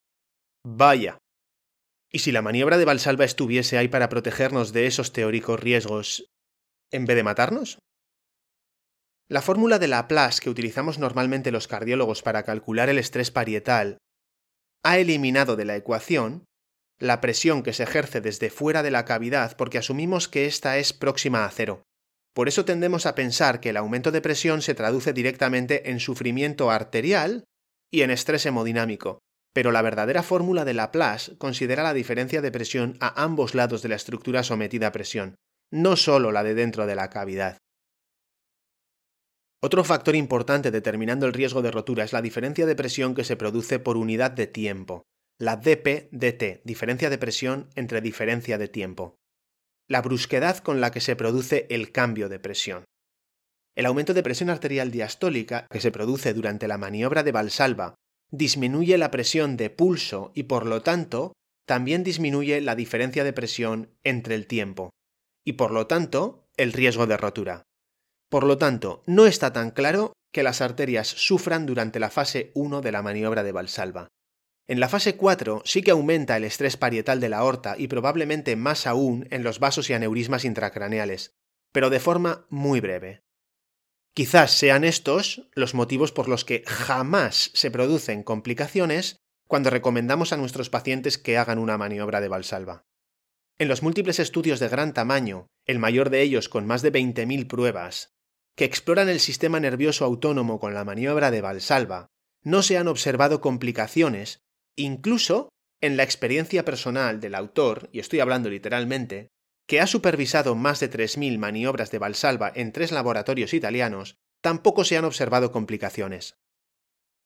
Vaya. 0.65 1.17
¿Y 2.11 2.19
si 2.19 2.31
la 2.31 2.41
maniobra 2.41 2.77
de 2.77 2.85
Valsalva 2.85 3.23
estuviese 3.23 3.77
ahí 3.77 3.87
para 3.87 4.09
protegernos 4.09 4.73
de 4.73 4.87
esos 4.87 5.13
teóricos 5.13 5.59
riesgos 5.59 6.25
en 6.91 7.05
vez 7.05 7.15
de 7.15 7.23
matarnos? 7.23 7.79
La 9.29 9.41
fórmula 9.41 9.79
de 9.79 9.87
Laplace 9.87 10.41
que 10.41 10.49
utilizamos 10.49 10.99
normalmente 10.99 11.51
los 11.51 11.67
cardiólogos 11.67 12.21
para 12.21 12.43
calcular 12.43 12.89
el 12.89 12.99
estrés 12.99 13.31
parietal 13.31 13.97
ha 14.85 14.99
eliminado 14.99 15.55
de 15.55 15.65
la 15.65 15.75
ecuación 15.75 16.45
la 16.99 17.19
presión 17.19 17.63
que 17.63 17.73
se 17.73 17.83
ejerce 17.83 18.21
desde 18.21 18.51
fuera 18.51 18.83
de 18.83 18.91
la 18.91 19.03
cavidad 19.03 19.57
porque 19.57 19.79
asumimos 19.79 20.29
que 20.29 20.45
ésta 20.45 20.77
es 20.77 20.93
próxima 20.93 21.43
a 21.43 21.49
cero. 21.49 21.83
Por 22.33 22.47
eso 22.47 22.65
tendemos 22.65 23.05
a 23.05 23.15
pensar 23.15 23.59
que 23.59 23.69
el 23.69 23.77
aumento 23.77 24.11
de 24.11 24.21
presión 24.21 24.61
se 24.61 24.75
traduce 24.75 25.11
directamente 25.11 25.89
en 25.89 25.99
sufrimiento 25.99 26.69
arterial 26.69 27.45
y 27.91 28.03
en 28.03 28.11
estrés 28.11 28.45
hemodinámico, 28.45 29.19
pero 29.53 29.71
la 29.71 29.81
verdadera 29.81 30.21
fórmula 30.21 30.65
de 30.65 30.75
Laplace 30.75 31.35
considera 31.37 31.81
la 31.81 31.93
diferencia 31.93 32.41
de 32.41 32.51
presión 32.51 32.97
a 32.99 33.23
ambos 33.23 33.55
lados 33.55 33.81
de 33.81 33.89
la 33.89 33.95
estructura 33.95 34.43
sometida 34.43 34.87
a 34.87 34.91
presión, 34.91 35.35
no 35.71 35.95
solo 35.95 36.31
la 36.31 36.43
de 36.43 36.53
dentro 36.53 36.85
de 36.85 36.95
la 36.95 37.09
cavidad. 37.09 37.57
Otro 39.65 39.83
factor 39.83 40.15
importante 40.15 40.69
determinando 40.69 41.25
el 41.25 41.33
riesgo 41.33 41.63
de 41.63 41.71
rotura 41.71 42.03
es 42.03 42.13
la 42.13 42.21
diferencia 42.21 42.67
de 42.67 42.75
presión 42.75 43.15
que 43.15 43.23
se 43.23 43.35
produce 43.35 43.79
por 43.79 43.97
unidad 43.97 44.29
de 44.29 44.45
tiempo, 44.45 45.07
la 45.39 45.59
dp-dt, 45.59 46.61
diferencia 46.63 47.09
de 47.09 47.17
presión 47.17 47.67
entre 47.73 47.99
diferencia 47.99 48.59
de 48.59 48.67
tiempo. 48.67 49.15
La 49.89 50.03
brusquedad 50.03 50.59
con 50.59 50.81
la 50.81 50.91
que 50.91 51.01
se 51.01 51.15
produce 51.15 51.65
el 51.71 51.91
cambio 51.91 52.29
de 52.29 52.37
presión. 52.37 52.85
El 53.75 53.87
aumento 53.87 54.13
de 54.13 54.21
presión 54.21 54.51
arterial 54.51 54.91
diastólica 54.91 55.65
que 55.71 55.81
se 55.81 55.89
produce 55.89 56.35
durante 56.35 56.67
la 56.67 56.77
maniobra 56.77 57.23
de 57.23 57.31
Valsalva 57.31 57.95
disminuye 58.29 58.99
la 58.99 59.09
presión 59.09 59.57
de 59.57 59.71
pulso 59.71 60.31
y 60.35 60.43
por 60.43 60.67
lo 60.67 60.83
tanto 60.83 61.33
también 61.65 62.03
disminuye 62.03 62.61
la 62.61 62.75
diferencia 62.75 63.23
de 63.23 63.33
presión 63.33 63.89
entre 64.03 64.35
el 64.35 64.45
tiempo 64.45 64.91
y 65.43 65.53
por 65.53 65.71
lo 65.71 65.87
tanto 65.87 66.51
el 66.55 66.71
riesgo 66.71 67.07
de 67.07 67.17
rotura. 67.17 67.63
Por 68.29 68.45
lo 68.45 68.57
tanto, 68.57 69.03
no 69.05 69.27
está 69.27 69.53
tan 69.53 69.71
claro 69.71 70.13
que 70.31 70.43
las 70.43 70.61
arterias 70.61 71.07
sufran 71.07 71.65
durante 71.65 71.99
la 71.99 72.09
fase 72.09 72.51
1 72.55 72.81
de 72.81 72.91
la 72.91 73.01
maniobra 73.01 73.43
de 73.43 73.51
Valsalva. 73.51 74.09
En 74.67 74.79
la 74.79 74.89
fase 74.89 75.15
4 75.15 75.61
sí 75.63 75.81
que 75.81 75.91
aumenta 75.91 76.35
el 76.35 76.43
estrés 76.43 76.75
parietal 76.75 77.19
de 77.19 77.29
la 77.29 77.37
aorta 77.37 77.75
y 77.77 77.87
probablemente 77.87 78.55
más 78.55 78.87
aún 78.87 79.27
en 79.29 79.43
los 79.43 79.59
vasos 79.59 79.89
y 79.89 79.93
aneurismas 79.93 80.43
intracraneales, 80.43 81.31
pero 81.71 81.89
de 81.89 81.99
forma 81.99 82.47
muy 82.49 82.79
breve. 82.79 83.21
Quizás 84.15 84.51
sean 84.51 84.83
estos 84.83 85.47
los 85.53 85.73
motivos 85.73 86.11
por 86.11 86.27
los 86.27 86.45
que 86.45 86.63
jamás 86.65 87.51
se 87.53 87.69
producen 87.69 88.23
complicaciones 88.23 89.17
cuando 89.47 89.69
recomendamos 89.69 90.33
a 90.33 90.37
nuestros 90.37 90.69
pacientes 90.69 91.17
que 91.17 91.37
hagan 91.37 91.59
una 91.59 91.77
maniobra 91.77 92.21
de 92.21 92.29
Valsalva. 92.29 92.85
En 93.59 93.67
los 93.67 93.83
múltiples 93.83 94.19
estudios 94.19 94.59
de 94.59 94.67
gran 94.67 94.93
tamaño, 94.93 95.47
el 95.65 95.79
mayor 95.79 96.09
de 96.09 96.21
ellos 96.21 96.49
con 96.49 96.65
más 96.65 96.81
de 96.81 96.91
20.000 96.91 97.47
pruebas, 97.47 98.14
que 98.55 98.65
exploran 98.65 99.09
el 99.09 99.19
sistema 99.19 99.59
nervioso 99.59 100.05
autónomo 100.05 100.59
con 100.59 100.73
la 100.73 100.85
maniobra 100.85 101.31
de 101.31 101.41
Valsalva, 101.41 102.07
no 102.43 102.61
se 102.61 102.77
han 102.77 102.87
observado 102.87 103.41
complicaciones, 103.41 104.39
incluso 104.75 105.49
en 105.81 105.97
la 105.97 106.03
experiencia 106.03 106.63
personal 106.63 107.19
del 107.19 107.35
autor, 107.35 107.89
y 107.91 107.99
estoy 107.99 108.21
hablando 108.21 108.49
literalmente, 108.49 109.29
que 109.67 109.81
ha 109.81 109.87
supervisado 109.87 110.55
más 110.55 110.79
de 110.79 110.89
3.000 110.89 111.37
maniobras 111.37 111.91
de 111.91 111.99
Valsalva 111.99 112.51
en 112.55 112.71
tres 112.71 112.91
laboratorios 112.91 113.53
italianos, 113.53 114.15
tampoco 114.41 114.83
se 114.83 114.95
han 114.95 115.05
observado 115.05 115.51
complicaciones. 115.51 116.35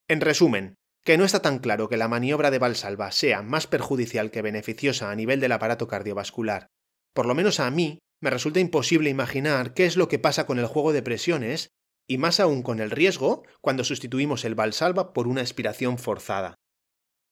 En 0.08 0.22
resumen, 0.22 0.76
que 1.04 1.18
no 1.18 1.26
está 1.26 1.42
tan 1.42 1.60
claro 1.60 1.89
que 1.89 1.98
la 1.98 2.08
maniobra 2.08 2.50
de 2.50 2.60
Valsalva 2.60 3.12
sea 3.12 3.42
más 3.42 3.68
perjudicial 3.68 4.32
que 4.32 4.42
beneficiosa 4.42 5.12
a 5.12 5.15
nivel 5.15 5.39
del 5.39 5.52
aparato 5.52 5.88
cardiovascular. 5.88 6.68
Por 7.13 7.26
lo 7.26 7.36
menos 7.36 7.60
a 7.60 7.70
mí 7.72 8.00
me 8.22 8.30
resulta 8.30 8.60
imposible 8.60 9.10
imaginar 9.10 9.74
qué 9.74 9.86
es 9.86 9.96
lo 9.96 10.08
que 10.08 10.20
pasa 10.20 10.46
con 10.46 10.60
el 10.60 10.66
juego 10.66 10.94
de 10.94 11.02
presiones 11.02 11.70
y 12.08 12.18
más 12.18 12.40
aún 12.40 12.64
con 12.64 12.80
el 12.80 12.92
riesgo 12.92 13.44
cuando 13.62 13.84
sustituimos 13.84 14.44
el 14.46 14.56
Valsalva 14.56 15.14
por 15.14 15.28
una 15.28 15.42
expiración 15.42 15.98
forzada. 15.98 16.56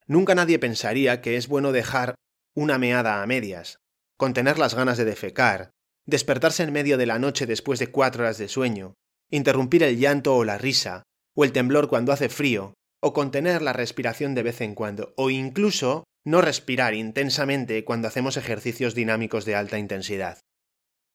Nunca 0.06 0.34
nadie 0.34 0.58
pensaría 0.58 1.20
que 1.20 1.36
es 1.36 1.48
bueno 1.48 1.72
dejar 1.72 2.14
una 2.54 2.78
meada 2.78 3.22
a 3.22 3.26
medias, 3.26 3.78
contener 4.16 4.58
las 4.58 4.74
ganas 4.74 4.96
de 4.96 5.04
defecar, 5.04 5.70
despertarse 6.06 6.62
en 6.62 6.72
medio 6.72 6.96
de 6.96 7.06
la 7.06 7.18
noche 7.18 7.44
después 7.44 7.78
de 7.78 7.90
cuatro 7.90 8.22
horas 8.22 8.38
de 8.38 8.48
sueño, 8.48 8.94
interrumpir 9.30 9.82
el 9.82 9.98
llanto 9.98 10.34
o 10.34 10.44
la 10.44 10.56
risa, 10.56 11.02
o 11.34 11.44
el 11.44 11.52
temblor 11.52 11.88
cuando 11.88 12.12
hace 12.12 12.28
frío, 12.28 12.74
o 13.00 13.12
contener 13.12 13.60
la 13.62 13.72
respiración 13.72 14.34
de 14.34 14.42
vez 14.42 14.60
en 14.60 14.74
cuando, 14.74 15.12
o 15.16 15.28
incluso 15.28 16.04
no 16.24 16.40
respirar 16.40 16.94
intensamente 16.94 17.84
cuando 17.84 18.08
hacemos 18.08 18.36
ejercicios 18.36 18.94
dinámicos 18.94 19.44
de 19.44 19.54
alta 19.54 19.78
intensidad. 19.78 20.38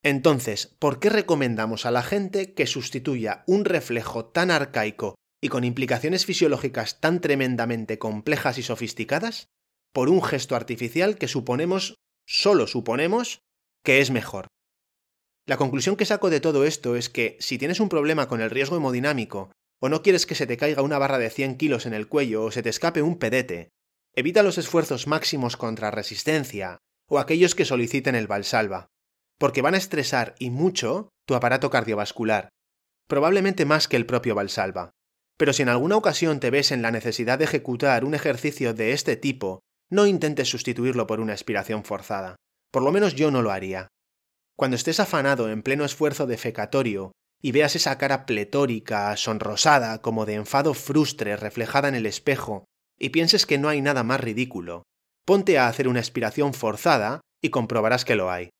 Entonces, 0.03 0.75
¿por 0.79 0.99
qué 0.99 1.09
recomendamos 1.09 1.85
a 1.85 1.91
la 1.91 2.03
gente 2.03 2.53
que 2.53 2.67
sustituya 2.67 3.45
un 3.47 3.63
reflejo 3.63 4.25
tan 4.25 4.51
arcaico 4.51 5.15
y 5.41 5.47
con 5.47 5.63
implicaciones 5.63 6.25
fisiológicas 6.25 6.99
tan 6.99 7.21
tremendamente 7.21 7.97
complejas 7.99 8.57
y 8.57 8.63
sofisticadas 8.63 9.47
por 9.93 10.09
un 10.09 10.21
gesto 10.21 10.57
artificial 10.57 11.17
que 11.17 11.29
suponemos, 11.29 11.95
solo 12.27 12.67
suponemos, 12.67 13.39
que 13.81 14.01
es 14.01 14.11
mejor? 14.11 14.47
La 15.45 15.57
conclusión 15.57 15.95
que 15.95 16.05
saco 16.05 16.29
de 16.29 16.41
todo 16.41 16.65
esto 16.65 16.97
es 16.97 17.09
que 17.09 17.37
si 17.39 17.57
tienes 17.57 17.79
un 17.79 17.89
problema 17.89 18.27
con 18.27 18.41
el 18.41 18.49
riesgo 18.49 18.75
hemodinámico, 18.75 19.51
o 19.81 19.87
no 19.87 20.01
quieres 20.01 20.25
que 20.25 20.35
se 20.35 20.47
te 20.47 20.57
caiga 20.57 20.81
una 20.81 20.97
barra 20.97 21.17
de 21.17 21.29
100 21.29 21.57
kilos 21.57 21.85
en 21.85 21.93
el 21.93 22.07
cuello 22.07 22.43
o 22.43 22.51
se 22.51 22.63
te 22.63 22.69
escape 22.69 23.01
un 23.01 23.19
pedete, 23.19 23.69
evita 24.15 24.43
los 24.43 24.57
esfuerzos 24.57 25.07
máximos 25.07 25.55
contra 25.55 25.91
resistencia 25.91 26.77
o 27.09 27.19
aquellos 27.19 27.55
que 27.55 27.65
soliciten 27.65 28.15
el 28.15 28.27
valsalva 28.27 28.92
porque 29.43 29.61
van 29.61 29.73
a 29.73 29.77
estresar 29.77 30.35
y 30.39 30.51
mucho 30.51 31.09
tu 31.27 31.35
aparato 31.35 31.69
cardiovascular, 31.69 32.47
probablemente 33.09 33.65
más 33.65 33.89
que 33.89 33.97
el 33.97 34.05
propio 34.05 34.35
Valsalva. 34.35 34.91
Pero 35.37 35.51
si 35.51 35.63
en 35.63 35.67
alguna 35.67 35.97
ocasión 35.97 36.39
te 36.39 36.49
ves 36.49 36.71
en 36.71 36.81
la 36.81 36.91
necesidad 36.91 37.39
de 37.39 37.43
ejecutar 37.43 38.05
un 38.05 38.13
ejercicio 38.13 38.73
de 38.73 38.93
este 38.93 39.17
tipo, 39.17 39.59
no 39.89 40.05
intentes 40.05 40.47
sustituirlo 40.47 41.07
por 41.07 41.19
una 41.19 41.33
expiración 41.33 41.83
forzada. 41.83 42.37
Por 42.71 42.83
lo 42.83 42.93
menos 42.93 43.15
yo 43.15 43.31
no 43.31 43.41
lo 43.41 43.51
haría. 43.51 43.89
Cuando 44.55 44.77
estés 44.77 45.01
afanado 45.01 45.49
en 45.49 45.61
pleno 45.61 45.83
esfuerzo 45.83 46.25
defecatorio 46.25 47.11
y 47.41 47.51
veas 47.51 47.75
esa 47.75 47.97
cara 47.97 48.25
pletórica, 48.25 49.13
sonrosada, 49.17 50.01
como 50.01 50.25
de 50.25 50.35
enfado 50.35 50.73
frustre 50.73 51.35
reflejada 51.35 51.89
en 51.89 51.95
el 51.95 52.05
espejo, 52.05 52.63
y 52.97 53.09
pienses 53.09 53.45
que 53.45 53.57
no 53.57 53.67
hay 53.67 53.81
nada 53.81 54.03
más 54.03 54.21
ridículo, 54.21 54.83
ponte 55.25 55.59
a 55.59 55.67
hacer 55.67 55.89
una 55.89 55.99
expiración 55.99 56.53
forzada 56.53 57.19
y 57.41 57.49
comprobarás 57.49 58.05
que 58.05 58.15
lo 58.15 58.31
hay. 58.31 58.52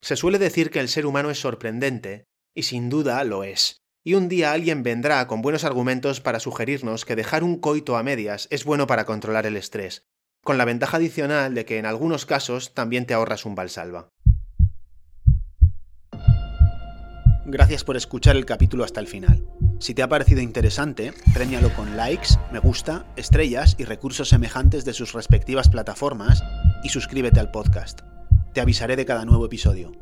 Se 0.00 0.16
suele 0.16 0.38
decir 0.38 0.70
que 0.70 0.80
el 0.80 0.88
ser 0.88 1.06
humano 1.06 1.30
es 1.30 1.40
sorprendente, 1.40 2.24
y 2.54 2.62
sin 2.64 2.88
duda 2.88 3.22
lo 3.24 3.44
es. 3.44 3.82
Y 4.04 4.14
un 4.14 4.28
día 4.28 4.52
alguien 4.52 4.82
vendrá 4.82 5.26
con 5.26 5.42
buenos 5.42 5.64
argumentos 5.64 6.20
para 6.20 6.40
sugerirnos 6.40 7.04
que 7.04 7.16
dejar 7.16 7.42
un 7.42 7.58
coito 7.58 7.96
a 7.96 8.02
medias 8.02 8.46
es 8.50 8.64
bueno 8.64 8.86
para 8.86 9.04
controlar 9.04 9.44
el 9.44 9.56
estrés, 9.56 10.06
con 10.44 10.56
la 10.56 10.64
ventaja 10.64 10.96
adicional 10.96 11.54
de 11.54 11.64
que 11.64 11.78
en 11.78 11.86
algunos 11.86 12.26
casos 12.26 12.74
también 12.74 13.06
te 13.06 13.14
ahorras 13.14 13.44
un 13.44 13.54
valsalva. 13.54 14.08
Gracias 17.44 17.82
por 17.82 17.96
escuchar 17.96 18.36
el 18.36 18.44
capítulo 18.44 18.84
hasta 18.84 19.00
el 19.00 19.08
final. 19.08 19.46
Si 19.80 19.94
te 19.94 20.02
ha 20.02 20.08
parecido 20.08 20.42
interesante, 20.42 21.12
premialo 21.32 21.74
con 21.74 21.96
likes, 21.96 22.28
me 22.52 22.58
gusta, 22.58 23.06
estrellas 23.16 23.74
y 23.78 23.84
recursos 23.84 24.28
semejantes 24.28 24.84
de 24.84 24.92
sus 24.92 25.12
respectivas 25.12 25.68
plataformas 25.68 26.42
y 26.84 26.90
suscríbete 26.90 27.40
al 27.40 27.50
podcast 27.50 28.00
te 28.52 28.60
avisaré 28.60 28.96
de 28.96 29.06
cada 29.06 29.24
nuevo 29.24 29.46
episodio. 29.46 29.92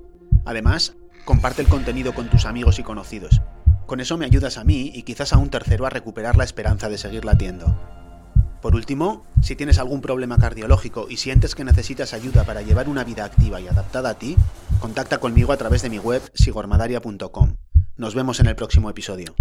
Además, 0.44 0.94
comparte 1.24 1.62
el 1.62 1.68
contenido 1.68 2.14
con 2.14 2.28
tus 2.28 2.46
amigos 2.46 2.78
y 2.78 2.82
conocidos. 2.82 3.40
Con 3.86 4.00
eso 4.00 4.16
me 4.16 4.24
ayudas 4.24 4.58
a 4.58 4.64
mí 4.64 4.90
y 4.94 5.02
quizás 5.02 5.32
a 5.32 5.38
un 5.38 5.50
tercero 5.50 5.86
a 5.86 5.90
recuperar 5.90 6.36
la 6.36 6.44
esperanza 6.44 6.88
de 6.88 6.98
seguir 6.98 7.24
latiendo. 7.24 7.76
Por 8.60 8.74
último, 8.74 9.24
si 9.42 9.54
tienes 9.54 9.78
algún 9.78 10.00
problema 10.00 10.38
cardiológico 10.38 11.06
y 11.08 11.18
sientes 11.18 11.54
que 11.54 11.64
necesitas 11.64 12.14
ayuda 12.14 12.44
para 12.44 12.62
llevar 12.62 12.88
una 12.88 13.04
vida 13.04 13.24
activa 13.24 13.60
y 13.60 13.68
adaptada 13.68 14.10
a 14.10 14.18
ti, 14.18 14.36
contacta 14.80 15.18
conmigo 15.18 15.52
a 15.52 15.56
través 15.56 15.82
de 15.82 15.90
mi 15.90 15.98
web 15.98 16.22
sigormadaria.com. 16.34 17.56
Nos 17.96 18.14
vemos 18.14 18.40
en 18.40 18.46
el 18.46 18.56
próximo 18.56 18.90
episodio. 18.90 19.34